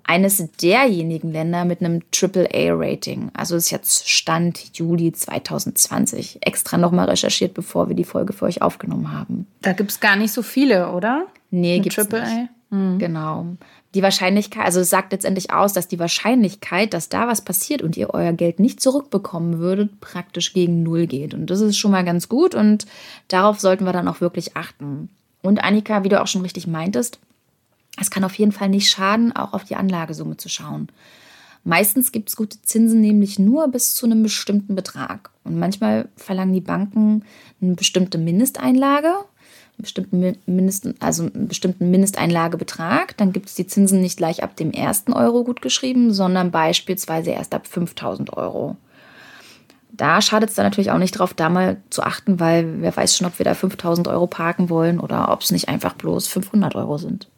eines 0.06 0.46
derjenigen 0.62 1.32
Länder 1.32 1.65
mit 1.65 1.82
einem 1.82 2.01
AAA-Rating. 2.13 3.32
Also 3.34 3.56
ist 3.56 3.72
jetzt 3.72 4.10
Stand 4.10 4.77
Juli 4.77 5.13
2020. 5.13 6.39
Extra 6.42 6.77
nochmal 6.77 7.10
recherchiert, 7.10 7.53
bevor 7.53 7.88
wir 7.88 7.96
die 7.96 8.03
Folge 8.03 8.34
für 8.34 8.46
euch 8.46 8.62
aufgenommen 8.62 9.12
haben. 9.12 9.48
Da 9.62 9.74
gibt 9.74 9.92
es 9.92 10.00
gar 10.00 10.15
nicht 10.15 10.34
so 10.34 10.42
viele, 10.42 10.92
oder? 10.92 11.27
Nee, 11.51 11.80
gibt 11.80 11.98
es 11.98 12.10
nicht. 12.10 12.50
Mhm. 12.70 13.00
Genau. 13.00 13.46
Die 13.93 14.01
Wahrscheinlichkeit, 14.01 14.65
also 14.65 14.79
es 14.79 14.89
sagt 14.89 15.12
letztendlich 15.12 15.51
aus, 15.51 15.73
dass 15.73 15.88
die 15.88 16.00
Wahrscheinlichkeit, 16.00 16.93
dass 16.93 17.09
da 17.09 17.27
was 17.27 17.41
passiert 17.41 17.83
und 17.83 17.95
ihr 17.95 18.09
euer 18.12 18.33
Geld 18.33 18.59
nicht 18.59 18.81
zurückbekommen 18.81 19.59
würdet, 19.59 20.00
praktisch 20.01 20.53
gegen 20.53 20.81
Null 20.81 21.05
geht. 21.05 21.33
Und 21.35 21.47
das 21.47 21.62
ist 21.62 21.77
schon 21.77 21.91
mal 21.91 22.03
ganz 22.03 22.27
gut 22.27 22.55
und 22.55 22.88
darauf 23.27 23.59
sollten 23.59 23.85
wir 23.85 23.93
dann 23.93 24.07
auch 24.07 24.19
wirklich 24.19 24.57
achten. 24.57 25.09
Und 25.43 25.63
Annika, 25.63 26.03
wie 26.03 26.09
du 26.09 26.19
auch 26.21 26.27
schon 26.27 26.41
richtig 26.41 26.65
meintest, 26.65 27.19
es 28.00 28.09
kann 28.09 28.23
auf 28.23 28.33
jeden 28.35 28.51
Fall 28.51 28.69
nicht 28.69 28.89
schaden, 28.89 29.35
auch 29.35 29.53
auf 29.53 29.65
die 29.65 29.75
Anlagesumme 29.75 30.38
zu 30.38 30.50
schauen. 30.50 30.88
Meistens 31.63 32.12
gibt 32.12 32.29
es 32.29 32.35
gute 32.35 32.62
Zinsen 32.62 33.00
nämlich 33.00 33.39
nur 33.39 33.67
bis 33.69 33.93
zu 33.93 34.05
einem 34.05 34.23
bestimmten 34.23 34.75
Betrag. 34.75 35.29
Und 35.43 35.57
manchmal 35.57 36.09
verlangen 36.17 36.53
die 36.53 36.62
Banken 36.62 37.23
eine 37.62 37.75
bestimmte 37.75 38.17
Mindesteinlage, 38.17 39.13
bestimmten, 39.77 40.38
Mindest, 40.46 40.88
also 41.00 41.24
einen 41.24 41.48
bestimmten 41.48 41.92
Mindesteinlagebetrag. 41.92 43.18
Dann 43.18 43.34
gibt 43.34 43.50
es 43.50 43.56
die 43.56 43.68
Zinsen 43.68 44.01
nicht 44.01 44.18
gleich 44.18 44.44
ab 44.44 44.56
dem 44.56 44.72
ersten 44.72 45.13
Euro 45.13 45.44
gut 45.44 45.62
geschrieben, 45.62 46.13
sondern 46.13 46.51
beispielsweise 46.51 47.32
erst 47.32 47.53
ab 47.53 47.68
5000 47.68 48.34
Euro. 48.38 48.77
Da 49.92 50.22
schadet 50.22 50.50
es 50.50 50.56
dann 50.56 50.65
natürlich 50.65 50.89
auch 50.89 50.98
nicht 50.98 51.12
drauf, 51.12 51.36
da 51.36 51.50
mal 51.50 51.77
zu 51.92 52.01
achten, 52.01 52.39
weil 52.39 52.82
wer 52.82 52.96
weiß 52.96 53.15
schon, 53.15 53.27
ob 53.27 53.38
wir 53.38 53.44
da 53.44 53.53
5000 53.53 54.08
Euro 54.08 54.25
parken 54.25 54.70
wollen 54.70 55.00
oder 55.00 55.32
ob 55.32 55.42
es 55.42 55.51
nicht 55.51 55.70
einfach 55.70 55.94
bloß 55.94 56.27
500 56.27 56.75
Euro 56.75 56.98
sind. 56.98 57.30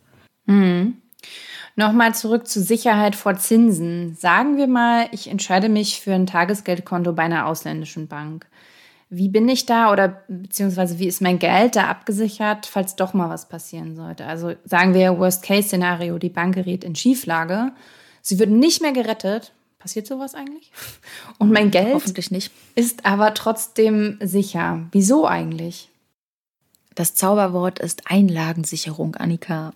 Mhm. 0.45 0.95
Nochmal 1.75 2.15
zurück 2.15 2.47
zu 2.47 2.61
Sicherheit 2.61 3.17
vor 3.17 3.35
Zinsen. 3.35 4.15
Sagen 4.15 4.55
wir 4.55 4.67
mal, 4.67 5.07
ich 5.11 5.29
entscheide 5.29 5.67
mich 5.67 5.99
für 5.99 6.13
ein 6.13 6.25
Tagesgeldkonto 6.27 7.11
bei 7.11 7.23
einer 7.23 7.47
ausländischen 7.47 8.07
Bank. 8.07 8.47
Wie 9.17 9.29
bin 9.29 9.47
ich 9.47 9.65
da 9.65 9.93
oder 9.93 10.23
beziehungsweise 10.27 10.99
wie 10.99 11.07
ist 11.07 11.21
mein 11.21 11.39
Geld 11.39 11.77
da 11.77 11.87
abgesichert, 11.87 12.65
falls 12.65 12.95
doch 12.97 13.13
mal 13.13 13.29
was 13.29 13.47
passieren 13.47 13.95
sollte? 13.95 14.25
Also 14.25 14.55
sagen 14.65 14.93
wir 14.93 15.17
Worst-Case-Szenario, 15.17 16.17
die 16.17 16.29
Bank 16.29 16.55
gerät 16.55 16.83
in 16.83 16.95
Schieflage. 16.95 17.71
Sie 18.21 18.39
wird 18.39 18.49
nicht 18.49 18.81
mehr 18.81 18.91
gerettet. 18.91 19.53
Passiert 19.79 20.05
sowas 20.07 20.35
eigentlich? 20.35 20.71
Und 21.37 21.51
mein 21.51 21.71
Geld 21.71 21.93
Hoffentlich 21.93 22.29
nicht. 22.29 22.51
ist 22.75 23.05
aber 23.05 23.33
trotzdem 23.33 24.17
sicher. 24.21 24.87
Wieso 24.91 25.25
eigentlich? 25.25 25.89
Das 26.95 27.15
Zauberwort 27.15 27.79
ist 27.79 28.09
Einlagensicherung, 28.11 29.15
Annika. 29.15 29.73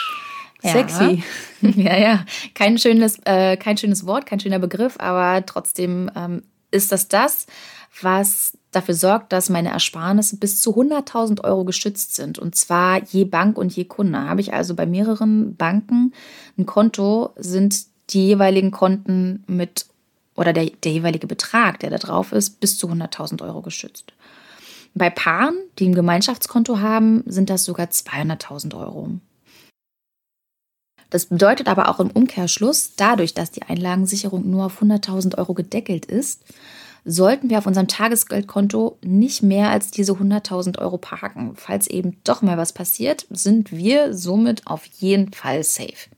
Sexy. 0.62 1.22
Ja, 1.60 1.96
ja. 1.96 2.24
Kein 2.54 2.78
schönes, 2.78 3.18
äh, 3.24 3.56
kein 3.56 3.76
schönes 3.76 4.06
Wort, 4.06 4.26
kein 4.26 4.40
schöner 4.40 4.58
Begriff, 4.58 4.96
aber 4.98 5.44
trotzdem 5.44 6.10
ähm, 6.16 6.42
ist 6.70 6.92
das 6.92 7.08
das, 7.08 7.46
was 8.02 8.56
dafür 8.70 8.94
sorgt, 8.94 9.32
dass 9.32 9.48
meine 9.48 9.70
Ersparnisse 9.70 10.36
bis 10.36 10.60
zu 10.60 10.76
100.000 10.78 11.44
Euro 11.44 11.64
geschützt 11.64 12.14
sind. 12.14 12.38
Und 12.38 12.54
zwar 12.54 13.02
je 13.04 13.24
Bank 13.24 13.58
und 13.58 13.74
je 13.74 13.84
Kunde. 13.84 14.20
Habe 14.20 14.40
ich 14.40 14.52
also 14.52 14.74
bei 14.74 14.86
mehreren 14.86 15.56
Banken 15.56 16.12
ein 16.56 16.66
Konto, 16.66 17.30
sind 17.36 17.86
die 18.10 18.26
jeweiligen 18.26 18.70
Konten 18.70 19.44
mit 19.46 19.86
oder 20.34 20.52
der, 20.52 20.66
der 20.66 20.92
jeweilige 20.92 21.26
Betrag, 21.26 21.80
der 21.80 21.90
da 21.90 21.98
drauf 21.98 22.32
ist, 22.32 22.60
bis 22.60 22.78
zu 22.78 22.88
100.000 22.88 23.42
Euro 23.42 23.60
geschützt. 23.60 24.12
Bei 24.94 25.10
Paaren, 25.10 25.56
die 25.78 25.88
ein 25.88 25.94
Gemeinschaftskonto 25.94 26.78
haben, 26.78 27.24
sind 27.26 27.50
das 27.50 27.64
sogar 27.64 27.86
200.000 27.86 28.78
Euro. 28.78 29.10
Das 31.10 31.26
bedeutet 31.26 31.68
aber 31.68 31.88
auch 31.88 32.00
im 32.00 32.10
Umkehrschluss, 32.10 32.94
dadurch, 32.96 33.34
dass 33.34 33.50
die 33.50 33.62
Einlagensicherung 33.62 34.48
nur 34.48 34.66
auf 34.66 34.82
100.000 34.82 35.38
Euro 35.38 35.54
gedeckelt 35.54 36.06
ist, 36.06 36.44
sollten 37.08 37.48
wir 37.48 37.58
auf 37.58 37.66
unserem 37.66 37.88
Tagesgeldkonto 37.88 38.98
nicht 39.02 39.42
mehr 39.42 39.70
als 39.70 39.90
diese 39.90 40.12
100.000 40.12 40.78
Euro 40.78 40.98
parken. 40.98 41.52
Falls 41.56 41.86
eben 41.86 42.18
doch 42.22 42.42
mal 42.42 42.58
was 42.58 42.72
passiert, 42.72 43.26
sind 43.30 43.72
wir 43.72 44.14
somit 44.14 44.66
auf 44.66 44.84
jeden 44.84 45.32
Fall 45.32 45.64
safe. 45.64 46.10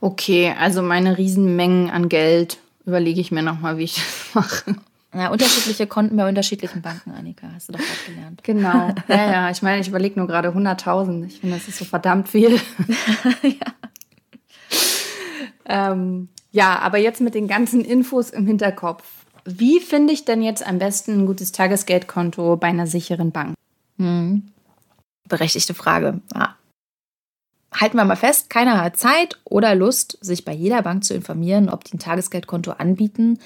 Okay, 0.00 0.54
also 0.58 0.82
meine 0.82 1.18
Riesenmengen 1.18 1.90
an 1.90 2.08
Geld 2.08 2.58
überlege 2.86 3.20
ich 3.20 3.32
mir 3.32 3.42
nochmal, 3.42 3.76
wie 3.76 3.84
ich 3.84 3.96
das 3.96 4.34
mache. 4.34 4.76
Ja, 5.14 5.30
unterschiedliche 5.30 5.86
Konten 5.86 6.16
bei 6.16 6.26
unterschiedlichen 6.26 6.80
Banken, 6.80 7.10
Annika, 7.10 7.48
hast 7.54 7.68
du 7.68 7.72
doch 7.72 7.80
gerade 7.80 8.14
gelernt. 8.14 8.44
Genau. 8.44 8.94
Ja, 9.08 9.32
ja, 9.32 9.50
ich 9.50 9.62
meine, 9.62 9.80
ich 9.80 9.88
überlege 9.88 10.18
nur 10.18 10.26
gerade 10.26 10.48
100.000. 10.50 11.26
Ich 11.26 11.40
finde, 11.40 11.56
das 11.56 11.68
ist 11.68 11.78
so 11.78 11.84
verdammt 11.84 12.28
viel. 12.28 12.52
ja. 13.42 13.72
Ähm, 15.66 16.28
ja, 16.50 16.78
aber 16.78 16.98
jetzt 16.98 17.20
mit 17.20 17.34
den 17.34 17.48
ganzen 17.48 17.84
Infos 17.84 18.30
im 18.30 18.46
Hinterkopf. 18.46 19.04
Wie 19.44 19.80
finde 19.80 20.12
ich 20.12 20.24
denn 20.24 20.42
jetzt 20.42 20.66
am 20.66 20.78
besten 20.78 21.20
ein 21.20 21.26
gutes 21.26 21.52
Tagesgeldkonto 21.52 22.56
bei 22.56 22.68
einer 22.68 22.86
sicheren 22.86 23.32
Bank? 23.32 23.54
Hm. 23.98 24.48
Berechtigte 25.28 25.74
Frage. 25.74 26.20
Ja. 26.34 26.56
Halten 27.72 27.96
wir 27.96 28.04
mal 28.04 28.16
fest, 28.16 28.50
keiner 28.50 28.82
hat 28.82 28.98
Zeit 28.98 29.38
oder 29.44 29.74
Lust, 29.74 30.18
sich 30.20 30.44
bei 30.44 30.52
jeder 30.52 30.82
Bank 30.82 31.04
zu 31.04 31.14
informieren, 31.14 31.70
ob 31.70 31.84
die 31.84 31.94
ein 31.94 31.98
Tagesgeldkonto 31.98 32.72
anbieten 32.72 33.38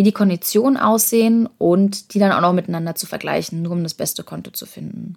wie 0.00 0.02
die 0.02 0.12
Konditionen 0.12 0.78
aussehen 0.78 1.46
und 1.58 2.14
die 2.14 2.18
dann 2.18 2.32
auch 2.32 2.40
noch 2.40 2.54
miteinander 2.54 2.94
zu 2.94 3.06
vergleichen, 3.06 3.60
nur 3.60 3.72
um 3.72 3.82
das 3.82 3.92
beste 3.92 4.24
Konto 4.24 4.50
zu 4.50 4.64
finden. 4.64 5.16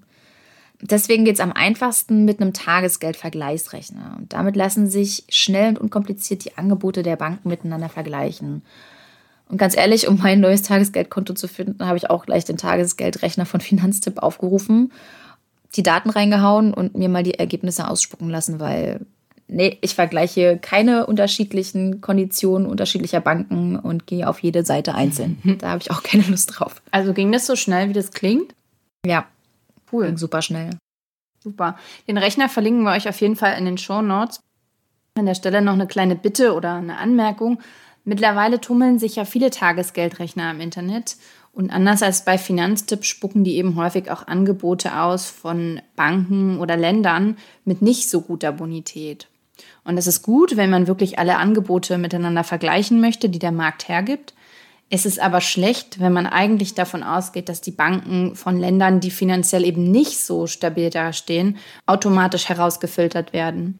Deswegen 0.82 1.24
geht 1.24 1.36
es 1.36 1.39
am 1.39 1.53
einfachsten 1.53 2.25
mit 2.25 2.42
einem 2.42 2.51
Tagesgeldvergleichsrechner. 2.51 4.18
Und 4.18 4.34
damit 4.34 4.58
lassen 4.58 4.89
sich 4.89 5.24
schnell 5.30 5.70
und 5.70 5.77
unkompliziert 5.77 6.44
die 6.44 6.58
Angebote 6.58 7.01
der 7.01 7.15
Banken 7.15 7.48
miteinander 7.48 7.88
vergleichen. 7.88 8.63
Und 9.50 9.57
ganz 9.57 9.75
ehrlich, 9.77 10.07
um 10.07 10.17
mein 10.17 10.39
neues 10.39 10.62
Tagesgeldkonto 10.63 11.33
zu 11.33 11.47
finden, 11.47 11.85
habe 11.85 11.97
ich 11.97 12.09
auch 12.09 12.25
gleich 12.25 12.45
den 12.45 12.57
Tagesgeldrechner 12.57 13.45
von 13.45 13.62
Finanztipp 13.62 14.19
aufgerufen, 14.19 14.91
die 15.75 15.83
Daten 15.83 16.09
reingehauen 16.09 16.73
und 16.73 16.95
mir 16.95 17.09
mal 17.09 17.23
die 17.23 17.35
Ergebnisse 17.35 17.88
ausspucken 17.88 18.29
lassen, 18.29 18.59
weil 18.59 19.01
nee, 19.47 19.77
ich 19.81 19.95
vergleiche 19.95 20.57
keine 20.62 21.05
unterschiedlichen 21.05 22.01
Konditionen 22.01 22.67
unterschiedlicher 22.67 23.21
Banken 23.21 23.77
und 23.77 24.07
gehe 24.07 24.27
auf 24.27 24.39
jede 24.39 24.65
Seite 24.65 24.95
einzeln. 24.95 25.38
Da 25.59 25.69
habe 25.69 25.81
ich 25.81 25.91
auch 25.91 26.03
keine 26.03 26.23
Lust 26.23 26.53
drauf. 26.55 26.81
Also 26.91 27.13
ging 27.13 27.31
das 27.31 27.45
so 27.45 27.55
schnell, 27.55 27.89
wie 27.89 27.93
das 27.93 28.12
klingt? 28.12 28.53
Ja. 29.05 29.25
Cool. 29.91 30.07
Ging 30.07 30.17
super 30.17 30.41
schnell. 30.41 30.71
Super. 31.39 31.77
Den 32.07 32.17
Rechner 32.17 32.50
verlinken 32.50 32.83
wir 32.83 32.91
euch 32.91 33.07
auf 33.07 33.19
jeden 33.21 33.35
Fall 33.35 33.57
in 33.57 33.65
den 33.65 33.77
Show 33.77 34.01
Notes. 34.01 34.39
An 35.15 35.25
der 35.25 35.35
Stelle 35.35 35.62
noch 35.62 35.73
eine 35.73 35.88
kleine 35.88 36.15
Bitte 36.15 36.53
oder 36.53 36.75
eine 36.75 36.97
Anmerkung. 36.97 37.59
Mittlerweile 38.05 38.60
tummeln 38.60 39.00
sich 39.00 39.15
ja 39.15 39.25
viele 39.25 39.50
Tagesgeldrechner 39.50 40.51
im 40.51 40.60
Internet 40.60 41.15
und 41.53 41.69
anders 41.69 42.01
als 42.01 42.25
bei 42.25 42.38
Finanztipp 42.38 43.05
spucken 43.05 43.43
die 43.43 43.55
eben 43.55 43.75
häufig 43.75 44.10
auch 44.10 44.27
Angebote 44.27 45.00
aus 45.00 45.27
von 45.27 45.81
Banken 45.95 46.60
oder 46.60 46.75
Ländern 46.75 47.38
mit 47.63 47.81
nicht 47.81 48.10
so 48.10 48.22
guter 48.22 48.51
Bonität. 48.51 49.27
Und 49.86 49.98
es 49.98 50.07
ist 50.07 50.24
gut, 50.24 50.57
wenn 50.57 50.69
man 50.69 50.88
wirklich 50.88 51.19
alle 51.19 51.38
Angebote 51.38 51.98
miteinander 51.98 52.43
vergleichen 52.43 53.00
möchte, 53.00 53.29
die 53.29 53.39
der 53.39 53.51
Markt 53.51 53.88
hergibt. 53.88 54.33
Es 54.89 55.05
ist 55.05 55.19
aber 55.19 55.41
schlecht, 55.41 56.00
wenn 56.00 56.13
man 56.13 56.25
eigentlich 56.25 56.74
davon 56.74 57.03
ausgeht, 57.03 57.50
dass 57.50 57.62
die 57.62 57.72
Banken 57.72 58.36
von 58.36 58.60
Ländern, 58.60 59.00
die 59.00 59.12
finanziell 59.12 59.63
eben 59.63 59.91
nicht 59.91 60.19
so 60.19 60.48
stabil 60.48 60.89
dastehen, 60.89 61.57
automatisch 61.86 62.50
herausgefiltert 62.50 63.31
werden. 63.31 63.79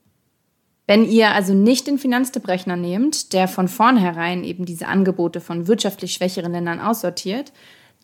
Wenn 0.86 1.06
ihr 1.06 1.32
also 1.32 1.54
nicht 1.54 1.88
den 1.88 1.98
Finanztipprechner 1.98 2.76
nehmt, 2.76 3.32
der 3.34 3.48
von 3.48 3.68
vornherein 3.68 4.44
eben 4.44 4.66
diese 4.66 4.88
Angebote 4.88 5.40
von 5.40 5.68
wirtschaftlich 5.68 6.14
schwächeren 6.14 6.52
Ländern 6.52 6.82
aussortiert, 6.82 7.54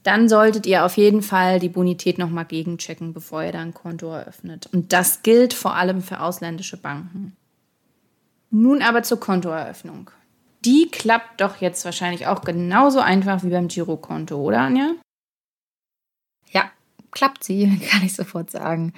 dann 0.03 0.29
solltet 0.29 0.65
ihr 0.65 0.85
auf 0.85 0.95
jeden 0.95 1.21
Fall 1.21 1.59
die 1.59 1.67
Bonität 1.67 2.17
nochmal 2.17 2.45
gegenchecken, 2.45 3.13
bevor 3.13 3.43
ihr 3.43 3.51
da 3.51 3.59
ein 3.59 3.73
Konto 3.73 4.11
eröffnet. 4.11 4.69
Und 4.71 4.93
das 4.93 5.23
gilt 5.23 5.53
vor 5.53 5.75
allem 5.75 6.01
für 6.01 6.21
ausländische 6.21 6.77
Banken. 6.77 7.35
Nun 8.49 8.81
aber 8.81 9.03
zur 9.03 9.19
Kontoeröffnung. 9.19 10.09
Die 10.65 10.89
klappt 10.89 11.41
doch 11.41 11.57
jetzt 11.57 11.83
wahrscheinlich 11.85 12.27
auch 12.27 12.41
genauso 12.41 12.99
einfach 12.99 13.43
wie 13.43 13.49
beim 13.49 13.67
Girokonto, 13.67 14.37
oder 14.37 14.61
Anja? 14.61 14.91
Klappt 17.11 17.43
sie, 17.43 17.79
kann 17.89 18.03
ich 18.03 18.13
sofort 18.13 18.51
sagen. 18.51 18.93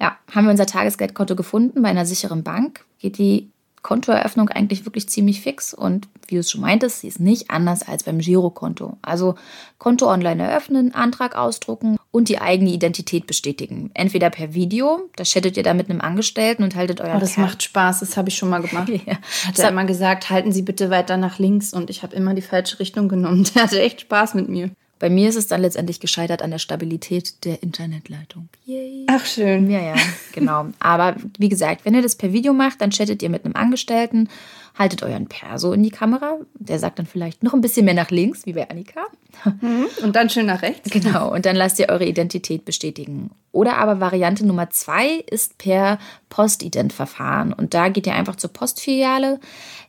Ja, 0.00 0.16
haben 0.30 0.44
wir 0.44 0.50
unser 0.50 0.66
Tagesgeldkonto 0.66 1.36
gefunden 1.36 1.82
bei 1.82 1.88
einer 1.88 2.06
sicheren 2.06 2.42
Bank, 2.42 2.84
geht 2.98 3.18
die 3.18 3.50
Kontoeröffnung 3.86 4.48
eigentlich 4.48 4.84
wirklich 4.84 5.08
ziemlich 5.08 5.40
fix 5.40 5.72
und 5.72 6.08
wie 6.26 6.34
du 6.34 6.40
es 6.40 6.50
schon 6.50 6.60
meintest, 6.60 7.02
sie 7.02 7.06
ist 7.06 7.20
nicht 7.20 7.52
anders 7.52 7.86
als 7.86 8.02
beim 8.02 8.18
Girokonto. 8.18 8.96
Also 9.00 9.36
Konto 9.78 10.10
online 10.10 10.42
eröffnen, 10.42 10.92
Antrag 10.92 11.36
ausdrucken 11.36 11.96
und 12.10 12.28
die 12.28 12.40
eigene 12.40 12.70
Identität 12.70 13.28
bestätigen. 13.28 13.92
Entweder 13.94 14.28
per 14.28 14.54
Video, 14.54 15.08
da 15.14 15.22
chattet 15.22 15.56
ihr 15.56 15.62
da 15.62 15.72
mit 15.72 15.88
einem 15.88 16.00
Angestellten 16.00 16.64
und 16.64 16.74
haltet 16.74 17.00
euer. 17.00 17.14
Oh, 17.14 17.20
das 17.20 17.36
macht 17.36 17.62
Spaß, 17.62 18.00
das 18.00 18.16
habe 18.16 18.28
ich 18.28 18.36
schon 18.36 18.48
mal 18.48 18.60
gemacht. 18.60 18.88
ja. 19.06 19.18
Hat 19.46 19.56
er 19.56 19.68
immer 19.68 19.84
gesagt, 19.84 20.30
halten 20.30 20.50
Sie 20.50 20.62
bitte 20.62 20.90
weiter 20.90 21.16
nach 21.16 21.38
links 21.38 21.72
und 21.72 21.88
ich 21.88 22.02
habe 22.02 22.16
immer 22.16 22.34
die 22.34 22.42
falsche 22.42 22.80
Richtung 22.80 23.08
genommen. 23.08 23.46
Der 23.54 23.62
hatte 23.62 23.80
echt 23.80 24.00
Spaß 24.00 24.34
mit 24.34 24.48
mir. 24.48 24.70
Bei 24.98 25.10
mir 25.10 25.28
ist 25.28 25.36
es 25.36 25.46
dann 25.46 25.60
letztendlich 25.60 26.00
gescheitert 26.00 26.40
an 26.40 26.50
der 26.50 26.58
Stabilität 26.58 27.44
der 27.44 27.62
Internetleitung. 27.62 28.48
Yay. 28.64 29.04
Ach 29.08 29.26
schön. 29.26 29.70
Ja, 29.70 29.80
ja, 29.80 29.94
genau. 30.32 30.68
Aber 30.78 31.16
wie 31.38 31.50
gesagt, 31.50 31.84
wenn 31.84 31.94
ihr 31.94 32.02
das 32.02 32.16
per 32.16 32.32
Video 32.32 32.54
macht, 32.54 32.80
dann 32.80 32.90
chattet 32.90 33.22
ihr 33.22 33.28
mit 33.28 33.44
einem 33.44 33.56
Angestellten, 33.56 34.28
haltet 34.74 35.02
euren 35.02 35.26
Perso 35.26 35.72
in 35.72 35.82
die 35.82 35.90
Kamera. 35.90 36.38
Der 36.54 36.78
sagt 36.78 36.98
dann 36.98 37.06
vielleicht 37.06 37.42
noch 37.42 37.52
ein 37.52 37.60
bisschen 37.60 37.84
mehr 37.84 37.94
nach 37.94 38.10
links, 38.10 38.46
wie 38.46 38.54
bei 38.54 38.70
Annika. 38.70 39.02
Mhm. 39.44 39.86
Und 40.02 40.16
dann 40.16 40.30
schön 40.30 40.46
nach 40.46 40.62
rechts. 40.62 40.90
Genau. 40.90 41.32
Und 41.32 41.46
dann 41.46 41.56
lasst 41.56 41.78
ihr 41.78 41.88
eure 41.88 42.04
Identität 42.04 42.64
bestätigen. 42.64 43.30
Oder 43.52 43.78
aber 43.78 44.00
Variante 44.00 44.46
Nummer 44.46 44.70
zwei 44.70 45.24
ist 45.30 45.58
per 45.58 45.98
Postident-Verfahren. 46.28 47.52
Und 47.52 47.74
da 47.74 47.88
geht 47.88 48.06
ihr 48.06 48.14
einfach 48.14 48.36
zur 48.36 48.52
Postfiliale, 48.52 49.40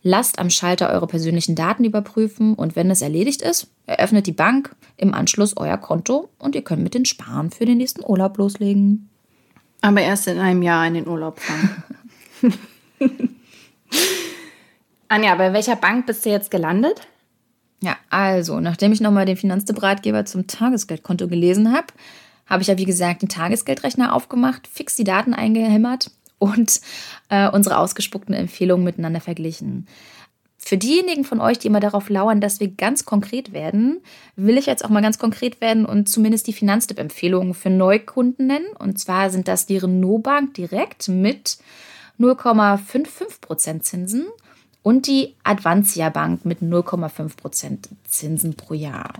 lasst 0.03 0.39
am 0.39 0.49
Schalter 0.49 0.89
eure 0.89 1.07
persönlichen 1.07 1.55
Daten 1.55 1.83
überprüfen 1.83 2.53
und 2.53 2.75
wenn 2.75 2.89
es 2.89 3.01
erledigt 3.01 3.41
ist, 3.41 3.67
eröffnet 3.85 4.27
die 4.27 4.31
Bank 4.31 4.75
im 4.95 5.13
Anschluss 5.13 5.57
euer 5.57 5.77
Konto 5.77 6.29
und 6.39 6.55
ihr 6.55 6.63
könnt 6.63 6.83
mit 6.83 6.93
den 6.93 7.05
Sparen 7.05 7.51
für 7.51 7.65
den 7.65 7.77
nächsten 7.77 8.03
Urlaub 8.03 8.37
loslegen. 8.37 9.09
Aber 9.81 10.01
erst 10.01 10.27
in 10.27 10.39
einem 10.39 10.61
Jahr 10.61 10.87
in 10.87 10.95
den 10.95 11.07
Urlaub 11.07 11.39
fahren. 11.39 11.83
Anja, 15.09 15.35
bei 15.35 15.53
welcher 15.53 15.75
Bank 15.75 16.05
bist 16.05 16.25
du 16.25 16.29
jetzt 16.29 16.51
gelandet? 16.51 17.07
Ja, 17.81 17.95
also, 18.09 18.59
nachdem 18.59 18.91
ich 18.91 19.01
nochmal 19.01 19.25
den 19.25 19.37
Finanztippratgeber 19.37 20.25
zum 20.25 20.47
Tagesgeldkonto 20.47 21.27
gelesen 21.27 21.71
habe, 21.71 21.87
habe 22.47 22.61
ich 22.61 22.67
ja, 22.67 22.77
wie 22.77 22.85
gesagt, 22.85 23.21
den 23.21 23.29
Tagesgeldrechner 23.29 24.13
aufgemacht, 24.13 24.67
fix 24.67 24.95
die 24.95 25.03
Daten 25.03 25.33
eingehämmert 25.33 26.11
und 26.39 26.81
äh, 27.29 27.49
unsere 27.49 27.77
ausgespuckten 27.77 28.33
Empfehlungen 28.33 28.83
miteinander 28.85 29.21
verglichen. 29.21 29.87
Für 30.57 30.77
diejenigen 30.77 31.23
von 31.23 31.39
euch, 31.39 31.59
die 31.59 31.67
immer 31.67 31.79
darauf 31.79 32.09
lauern, 32.09 32.41
dass 32.41 32.59
wir 32.59 32.67
ganz 32.67 33.05
konkret 33.05 33.53
werden, 33.53 34.01
will 34.35 34.57
ich 34.57 34.65
jetzt 34.65 34.83
auch 34.83 34.89
mal 34.89 35.01
ganz 35.01 35.19
konkret 35.19 35.61
werden 35.61 35.85
und 35.85 36.09
zumindest 36.09 36.47
die 36.47 36.53
Finanztipp-Empfehlungen 36.53 37.53
für 37.53 37.69
Neukunden 37.69 38.47
nennen. 38.47 38.65
Und 38.77 38.99
zwar 38.99 39.29
sind 39.29 39.47
das 39.47 39.65
die 39.65 39.77
Renault 39.77 40.23
Bank 40.23 40.55
direkt 40.55 41.07
mit 41.07 41.57
0,55% 42.19 43.81
Zinsen 43.81 44.25
und 44.87 45.05
die 45.05 45.35
Advantia 45.43 46.07
Bank 46.07 46.45
mit 46.45 46.61
0,5% 46.61 47.89
Zinsen 48.07 48.53
pro 48.53 48.73
Jahr. 48.73 49.15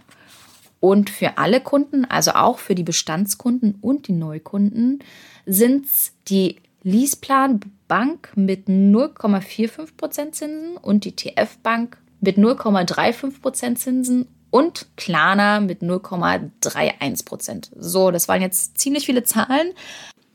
Und 0.79 1.09
für 1.09 1.38
alle 1.38 1.59
Kunden, 1.59 2.05
also 2.05 2.31
auch 2.31 2.57
für 2.57 2.74
die 2.74 2.83
Bestandskunden 2.83 3.77
und 3.81 4.07
die 4.07 4.13
Neukunden, 4.13 5.03
sind 5.45 5.86
es 5.86 6.13
die 6.29 6.55
Leaseplan 6.83 7.59
Bank 7.89 8.31
mit 8.36 8.69
0,45% 8.69 10.31
Zinsen 10.31 10.77
und 10.77 11.03
die 11.03 11.13
TF 11.13 11.57
Bank 11.63 11.97
mit 12.21 12.38
0,35% 12.38 13.75
Zinsen 13.75 14.25
und 14.51 14.88
Klarna 14.95 15.59
mit 15.59 15.81
0,31%. 15.81 17.71
So, 17.77 18.12
das 18.12 18.29
waren 18.29 18.41
jetzt 18.41 18.77
ziemlich 18.77 19.05
viele 19.05 19.25
Zahlen. 19.25 19.74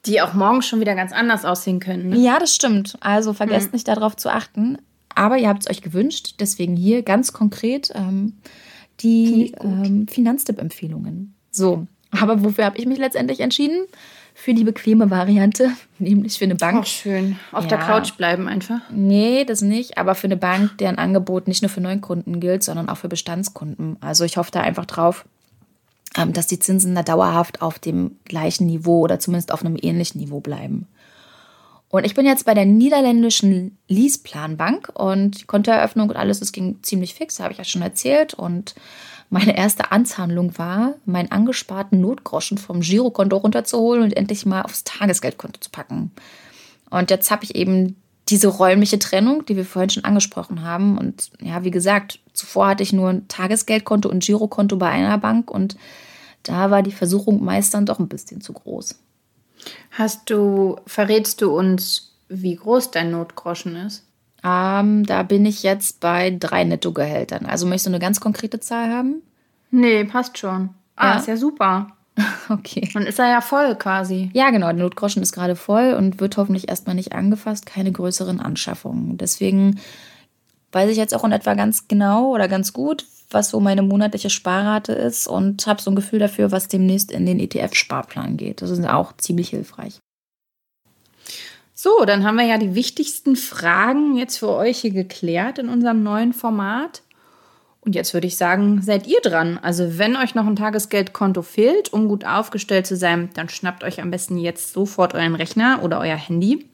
Die 0.04 0.20
auch 0.20 0.34
morgen 0.34 0.60
schon 0.60 0.80
wieder 0.80 0.94
ganz 0.94 1.12
anders 1.12 1.46
aussehen 1.46 1.80
können. 1.80 2.10
Ne? 2.10 2.18
Ja, 2.18 2.38
das 2.38 2.54
stimmt. 2.54 2.98
Also 3.00 3.32
vergesst 3.32 3.68
hm. 3.68 3.72
nicht 3.72 3.88
darauf 3.88 4.14
zu 4.14 4.30
achten. 4.30 4.76
Aber 5.14 5.38
ihr 5.38 5.48
habt 5.48 5.62
es 5.62 5.70
euch 5.70 5.82
gewünscht, 5.82 6.36
deswegen 6.40 6.76
hier 6.76 7.02
ganz 7.02 7.32
konkret 7.32 7.90
ähm, 7.94 8.34
die 9.00 9.52
ähm, 9.60 10.06
Finanztipp-Empfehlungen. 10.08 11.34
So, 11.50 11.86
aber 12.10 12.44
wofür 12.44 12.64
habe 12.64 12.78
ich 12.78 12.86
mich 12.86 12.98
letztendlich 12.98 13.40
entschieden? 13.40 13.86
Für 14.34 14.54
die 14.54 14.64
bequeme 14.64 15.10
Variante, 15.10 15.70
nämlich 15.98 16.38
für 16.38 16.44
eine 16.44 16.54
Bank. 16.54 16.80
Auch 16.80 16.86
schön. 16.86 17.38
Auf 17.50 17.64
ja. 17.64 17.70
der 17.70 17.78
Couch 17.78 18.16
bleiben 18.16 18.48
einfach. 18.48 18.80
Nee, 18.90 19.44
das 19.44 19.60
nicht. 19.60 19.98
Aber 19.98 20.14
für 20.14 20.26
eine 20.26 20.36
Bank, 20.36 20.78
deren 20.78 20.98
Angebot 20.98 21.48
nicht 21.48 21.62
nur 21.62 21.68
für 21.68 21.80
Neukunden 21.80 22.40
gilt, 22.40 22.62
sondern 22.62 22.88
auch 22.88 22.96
für 22.96 23.08
Bestandskunden. 23.08 23.96
Also 24.00 24.24
ich 24.24 24.36
hoffe 24.36 24.50
da 24.50 24.60
einfach 24.60 24.86
drauf, 24.86 25.26
ähm, 26.16 26.32
dass 26.32 26.46
die 26.46 26.58
Zinsen 26.58 26.94
da 26.94 27.02
dauerhaft 27.02 27.60
auf 27.60 27.78
dem 27.78 28.16
gleichen 28.24 28.66
Niveau 28.66 29.00
oder 29.00 29.18
zumindest 29.18 29.52
auf 29.52 29.64
einem 29.64 29.76
ähnlichen 29.80 30.20
Niveau 30.20 30.40
bleiben. 30.40 30.86
Und 31.92 32.06
ich 32.06 32.14
bin 32.14 32.24
jetzt 32.24 32.46
bei 32.46 32.54
der 32.54 32.64
niederländischen 32.64 33.76
Leaseplanbank 33.86 34.88
und 34.94 35.46
Kontoeröffnung 35.46 36.08
und 36.08 36.16
alles, 36.16 36.40
das 36.40 36.50
ging 36.50 36.78
ziemlich 36.80 37.12
fix, 37.12 37.38
habe 37.38 37.52
ich 37.52 37.58
ja 37.58 37.64
schon 37.64 37.82
erzählt. 37.82 38.32
Und 38.32 38.74
meine 39.28 39.54
erste 39.54 39.92
Anzahlung 39.92 40.56
war, 40.56 40.94
meinen 41.04 41.30
angesparten 41.30 42.00
Notgroschen 42.00 42.56
vom 42.56 42.80
Girokonto 42.80 43.36
runterzuholen 43.36 44.04
und 44.04 44.16
endlich 44.16 44.46
mal 44.46 44.62
aufs 44.62 44.84
Tagesgeldkonto 44.84 45.60
zu 45.60 45.68
packen. 45.68 46.12
Und 46.88 47.10
jetzt 47.10 47.30
habe 47.30 47.44
ich 47.44 47.54
eben 47.56 47.96
diese 48.30 48.48
räumliche 48.48 48.98
Trennung, 48.98 49.44
die 49.44 49.56
wir 49.56 49.66
vorhin 49.66 49.90
schon 49.90 50.04
angesprochen 50.04 50.62
haben. 50.62 50.96
Und 50.96 51.30
ja, 51.42 51.62
wie 51.62 51.70
gesagt, 51.70 52.20
zuvor 52.32 52.68
hatte 52.68 52.82
ich 52.82 52.94
nur 52.94 53.10
ein 53.10 53.28
Tagesgeldkonto 53.28 54.08
und 54.08 54.24
Girokonto 54.24 54.78
bei 54.78 54.88
einer 54.88 55.18
Bank 55.18 55.50
und 55.50 55.76
da 56.42 56.70
war 56.70 56.82
die 56.82 56.90
Versuchung 56.90 57.44
meist 57.44 57.74
dann 57.74 57.84
doch 57.84 57.98
ein 57.98 58.08
bisschen 58.08 58.40
zu 58.40 58.54
groß. 58.54 58.98
Hast 59.90 60.30
du, 60.30 60.76
verrätst 60.86 61.42
du 61.42 61.56
uns, 61.56 62.12
wie 62.28 62.56
groß 62.56 62.90
dein 62.90 63.10
Notgroschen 63.10 63.76
ist? 63.76 64.04
Ähm, 64.44 65.04
da 65.06 65.22
bin 65.22 65.44
ich 65.46 65.62
jetzt 65.62 66.00
bei 66.00 66.36
drei 66.38 66.64
Nettogehältern. 66.64 67.46
Also 67.46 67.66
möchtest 67.66 67.86
du 67.86 67.90
eine 67.90 67.98
ganz 67.98 68.20
konkrete 68.20 68.58
Zahl 68.60 68.90
haben? 68.90 69.22
Nee, 69.70 70.04
passt 70.04 70.38
schon. 70.38 70.70
Ah, 70.96 71.12
ja? 71.12 71.18
ist 71.18 71.28
ja 71.28 71.36
super. 71.36 71.88
Okay. 72.48 72.90
Dann 72.92 73.06
ist 73.06 73.18
er 73.18 73.30
ja 73.30 73.40
voll 73.40 73.74
quasi. 73.76 74.28
Ja, 74.34 74.50
genau. 74.50 74.66
Der 74.66 74.76
Notgroschen 74.76 75.22
ist 75.22 75.32
gerade 75.32 75.56
voll 75.56 75.94
und 75.94 76.20
wird 76.20 76.36
hoffentlich 76.36 76.68
erstmal 76.68 76.94
nicht 76.94 77.12
angefasst. 77.12 77.64
Keine 77.64 77.90
größeren 77.90 78.40
Anschaffungen. 78.40 79.16
Deswegen 79.16 79.80
weiß 80.72 80.90
ich 80.90 80.98
jetzt 80.98 81.14
auch 81.14 81.24
in 81.24 81.32
etwa 81.32 81.54
ganz 81.54 81.88
genau 81.88 82.30
oder 82.30 82.48
ganz 82.48 82.72
gut, 82.72 83.06
was 83.34 83.50
so 83.50 83.60
meine 83.60 83.82
monatliche 83.82 84.30
Sparrate 84.30 84.92
ist 84.92 85.26
und 85.26 85.66
habe 85.66 85.82
so 85.82 85.90
ein 85.90 85.96
Gefühl 85.96 86.18
dafür, 86.18 86.50
was 86.52 86.68
demnächst 86.68 87.10
in 87.10 87.26
den 87.26 87.40
ETF-Sparplan 87.40 88.36
geht. 88.36 88.62
Das 88.62 88.70
ist 88.70 88.84
auch 88.86 89.16
ziemlich 89.16 89.50
hilfreich. 89.50 89.98
So, 91.74 92.04
dann 92.04 92.24
haben 92.24 92.36
wir 92.36 92.44
ja 92.44 92.58
die 92.58 92.74
wichtigsten 92.74 93.34
Fragen 93.34 94.16
jetzt 94.16 94.38
für 94.38 94.50
euch 94.50 94.78
hier 94.78 94.92
geklärt 94.92 95.58
in 95.58 95.68
unserem 95.68 96.02
neuen 96.02 96.32
Format. 96.32 97.02
Und 97.80 97.96
jetzt 97.96 98.14
würde 98.14 98.28
ich 98.28 98.36
sagen, 98.36 98.80
seid 98.82 99.08
ihr 99.08 99.20
dran. 99.20 99.58
Also 99.60 99.98
wenn 99.98 100.16
euch 100.16 100.36
noch 100.36 100.46
ein 100.46 100.54
Tagesgeldkonto 100.54 101.42
fehlt, 101.42 101.92
um 101.92 102.06
gut 102.06 102.24
aufgestellt 102.24 102.86
zu 102.86 102.96
sein, 102.96 103.30
dann 103.34 103.48
schnappt 103.48 103.82
euch 103.82 104.00
am 104.00 104.12
besten 104.12 104.38
jetzt 104.38 104.72
sofort 104.72 105.14
euren 105.14 105.34
Rechner 105.34 105.80
oder 105.82 105.98
euer 105.98 106.14
Handy. 106.14 106.68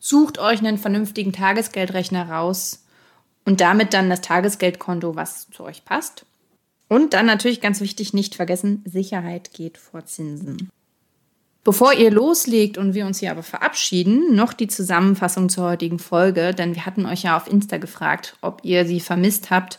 Sucht 0.00 0.40
euch 0.40 0.58
einen 0.58 0.78
vernünftigen 0.78 1.32
Tagesgeldrechner 1.32 2.28
raus, 2.28 2.84
und 3.44 3.60
damit 3.60 3.94
dann 3.94 4.10
das 4.10 4.20
Tagesgeldkonto, 4.20 5.16
was 5.16 5.48
zu 5.50 5.64
euch 5.64 5.84
passt. 5.84 6.24
Und 6.88 7.14
dann 7.14 7.26
natürlich 7.26 7.60
ganz 7.60 7.80
wichtig, 7.80 8.12
nicht 8.12 8.34
vergessen, 8.34 8.82
Sicherheit 8.84 9.52
geht 9.52 9.78
vor 9.78 10.04
Zinsen. 10.04 10.70
Bevor 11.64 11.92
ihr 11.92 12.10
loslegt 12.10 12.76
und 12.76 12.94
wir 12.94 13.06
uns 13.06 13.20
hier 13.20 13.30
aber 13.30 13.44
verabschieden, 13.44 14.34
noch 14.34 14.52
die 14.52 14.66
Zusammenfassung 14.66 15.48
zur 15.48 15.64
heutigen 15.64 16.00
Folge, 16.00 16.52
denn 16.52 16.74
wir 16.74 16.84
hatten 16.84 17.06
euch 17.06 17.22
ja 17.22 17.36
auf 17.36 17.46
Insta 17.46 17.78
gefragt, 17.78 18.36
ob 18.40 18.60
ihr 18.64 18.84
sie 18.84 19.00
vermisst 19.00 19.50
habt 19.50 19.78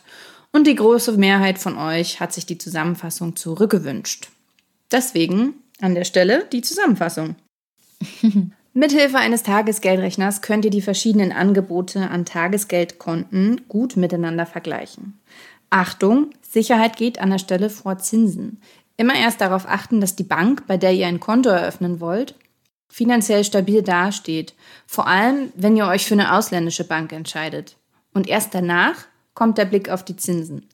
und 0.50 0.66
die 0.66 0.76
große 0.76 1.12
Mehrheit 1.18 1.58
von 1.58 1.76
euch 1.76 2.20
hat 2.20 2.32
sich 2.32 2.46
die 2.46 2.58
Zusammenfassung 2.58 3.36
zurückgewünscht. 3.36 4.30
Deswegen 4.90 5.54
an 5.80 5.94
der 5.94 6.04
Stelle 6.04 6.46
die 6.52 6.62
Zusammenfassung. 6.62 7.36
Mithilfe 8.76 9.18
eines 9.18 9.44
Tagesgeldrechners 9.44 10.42
könnt 10.42 10.64
ihr 10.64 10.70
die 10.72 10.82
verschiedenen 10.82 11.30
Angebote 11.30 12.10
an 12.10 12.24
Tagesgeldkonten 12.24 13.62
gut 13.68 13.96
miteinander 13.96 14.46
vergleichen. 14.46 15.20
Achtung, 15.70 16.30
Sicherheit 16.42 16.96
geht 16.96 17.20
an 17.20 17.30
der 17.30 17.38
Stelle 17.38 17.70
vor 17.70 17.98
Zinsen. 17.98 18.60
Immer 18.96 19.14
erst 19.14 19.40
darauf 19.40 19.68
achten, 19.68 20.00
dass 20.00 20.16
die 20.16 20.24
Bank, 20.24 20.66
bei 20.66 20.76
der 20.76 20.92
ihr 20.92 21.06
ein 21.06 21.20
Konto 21.20 21.50
eröffnen 21.50 22.00
wollt, 22.00 22.34
finanziell 22.88 23.44
stabil 23.44 23.82
dasteht. 23.82 24.54
Vor 24.88 25.06
allem, 25.06 25.52
wenn 25.54 25.76
ihr 25.76 25.86
euch 25.86 26.06
für 26.06 26.14
eine 26.14 26.34
ausländische 26.34 26.84
Bank 26.84 27.12
entscheidet. 27.12 27.76
Und 28.12 28.28
erst 28.28 28.54
danach 28.54 29.06
kommt 29.34 29.56
der 29.56 29.66
Blick 29.66 29.88
auf 29.88 30.04
die 30.04 30.16
Zinsen. 30.16 30.68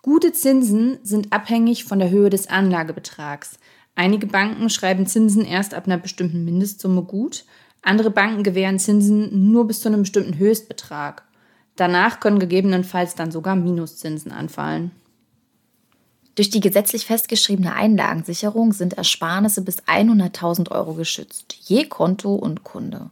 Gute 0.00 0.32
Zinsen 0.32 0.98
sind 1.02 1.34
abhängig 1.34 1.84
von 1.84 1.98
der 1.98 2.08
Höhe 2.08 2.30
des 2.30 2.48
Anlagebetrags. 2.48 3.58
Einige 3.94 4.26
Banken 4.26 4.70
schreiben 4.70 5.06
Zinsen 5.06 5.44
erst 5.44 5.74
ab 5.74 5.86
einer 5.86 5.98
bestimmten 5.98 6.44
Mindestsumme 6.44 7.02
gut, 7.02 7.44
andere 7.82 8.10
Banken 8.10 8.42
gewähren 8.42 8.78
Zinsen 8.78 9.50
nur 9.50 9.66
bis 9.66 9.80
zu 9.80 9.88
einem 9.88 10.02
bestimmten 10.02 10.38
Höchstbetrag. 10.38 11.24
Danach 11.76 12.20
können 12.20 12.38
gegebenenfalls 12.38 13.14
dann 13.14 13.32
sogar 13.32 13.56
Minuszinsen 13.56 14.32
anfallen. 14.32 14.92
Durch 16.34 16.48
die 16.48 16.60
gesetzlich 16.60 17.04
festgeschriebene 17.04 17.74
Einlagensicherung 17.74 18.72
sind 18.72 18.94
Ersparnisse 18.94 19.60
bis 19.62 19.82
100.000 19.82 20.70
Euro 20.70 20.94
geschützt, 20.94 21.54
je 21.60 21.84
Konto 21.84 22.34
und 22.34 22.64
Kunde. 22.64 23.10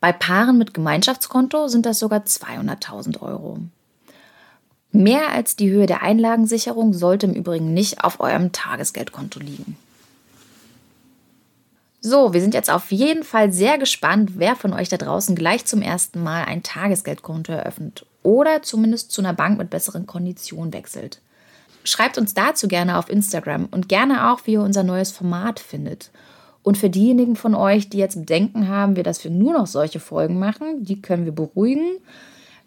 Bei 0.00 0.12
Paaren 0.12 0.58
mit 0.58 0.74
Gemeinschaftskonto 0.74 1.68
sind 1.68 1.86
das 1.86 2.00
sogar 2.00 2.24
200.000 2.24 3.22
Euro. 3.22 3.58
Mehr 4.90 5.30
als 5.30 5.56
die 5.56 5.70
Höhe 5.70 5.86
der 5.86 6.02
Einlagensicherung 6.02 6.92
sollte 6.92 7.26
im 7.26 7.32
Übrigen 7.32 7.72
nicht 7.72 8.04
auf 8.04 8.20
eurem 8.20 8.52
Tagesgeldkonto 8.52 9.40
liegen. 9.40 9.78
So, 12.04 12.32
wir 12.32 12.40
sind 12.40 12.52
jetzt 12.52 12.68
auf 12.68 12.90
jeden 12.90 13.22
Fall 13.22 13.52
sehr 13.52 13.78
gespannt, 13.78 14.32
wer 14.34 14.56
von 14.56 14.72
euch 14.72 14.88
da 14.88 14.96
draußen 14.96 15.36
gleich 15.36 15.66
zum 15.66 15.82
ersten 15.82 16.20
Mal 16.20 16.46
ein 16.46 16.64
Tagesgeldkonto 16.64 17.52
eröffnet 17.52 18.04
oder 18.24 18.60
zumindest 18.62 19.12
zu 19.12 19.20
einer 19.20 19.34
Bank 19.34 19.56
mit 19.56 19.70
besseren 19.70 20.04
Konditionen 20.04 20.72
wechselt. 20.72 21.20
Schreibt 21.84 22.18
uns 22.18 22.34
dazu 22.34 22.66
gerne 22.66 22.98
auf 22.98 23.08
Instagram 23.08 23.68
und 23.70 23.88
gerne 23.88 24.32
auch, 24.32 24.40
wie 24.46 24.54
ihr 24.54 24.62
unser 24.62 24.82
neues 24.82 25.12
Format 25.12 25.60
findet. 25.60 26.10
Und 26.64 26.76
für 26.76 26.90
diejenigen 26.90 27.36
von 27.36 27.54
euch, 27.54 27.88
die 27.88 27.98
jetzt 27.98 28.18
Bedenken 28.18 28.66
haben, 28.66 28.96
wir 28.96 29.04
dass 29.04 29.22
wir 29.22 29.30
nur 29.30 29.52
noch 29.52 29.68
solche 29.68 30.00
Folgen 30.00 30.40
machen, 30.40 30.84
die 30.84 31.00
können 31.00 31.24
wir 31.24 31.32
beruhigen. 31.32 31.98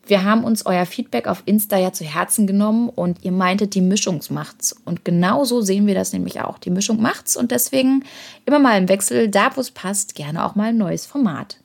Wir 0.07 0.23
haben 0.23 0.43
uns 0.43 0.65
euer 0.65 0.85
Feedback 0.85 1.27
auf 1.27 1.41
Insta 1.45 1.77
ja 1.77 1.91
zu 1.91 2.03
Herzen 2.03 2.45
genommen 2.45 2.89
und 2.89 3.23
ihr 3.23 3.31
meintet, 3.31 3.73
die 3.73 3.81
Mischung 3.81 4.21
macht's. 4.29 4.73
Und 4.85 5.03
genau 5.03 5.45
so 5.45 5.61
sehen 5.61 5.87
wir 5.87 5.95
das 5.95 6.13
nämlich 6.13 6.41
auch. 6.41 6.59
Die 6.59 6.69
Mischung 6.69 7.01
macht's 7.01 7.35
und 7.35 7.51
deswegen 7.51 8.03
immer 8.45 8.59
mal 8.59 8.77
im 8.77 8.87
Wechsel, 8.87 9.29
da 9.29 9.55
wo 9.55 9.61
es 9.61 9.71
passt, 9.71 10.13
gerne 10.13 10.45
auch 10.45 10.53
mal 10.55 10.69
ein 10.69 10.77
neues 10.77 11.07
Format. 11.07 11.59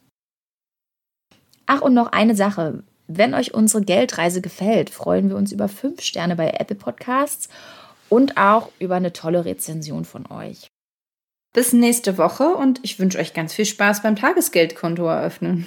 Ach, 1.66 1.82
und 1.82 1.92
noch 1.92 2.12
eine 2.12 2.34
Sache. 2.34 2.82
Wenn 3.06 3.34
euch 3.34 3.52
unsere 3.52 3.84
Geldreise 3.84 4.40
gefällt, 4.40 4.88
freuen 4.88 5.28
wir 5.28 5.36
uns 5.36 5.52
über 5.52 5.68
fünf 5.68 6.00
Sterne 6.00 6.36
bei 6.36 6.50
Apple 6.50 6.76
Podcasts 6.76 7.48
und 8.08 8.36
auch 8.38 8.70
über 8.78 8.94
eine 8.94 9.12
tolle 9.12 9.44
Rezension 9.44 10.04
von 10.04 10.30
euch. 10.30 10.68
Bis 11.52 11.72
nächste 11.72 12.16
Woche 12.16 12.54
und 12.54 12.80
ich 12.82 12.98
wünsche 12.98 13.18
euch 13.18 13.34
ganz 13.34 13.52
viel 13.52 13.66
Spaß 13.66 14.02
beim 14.02 14.16
Tagesgeldkonto 14.16 15.06
eröffnen. 15.06 15.66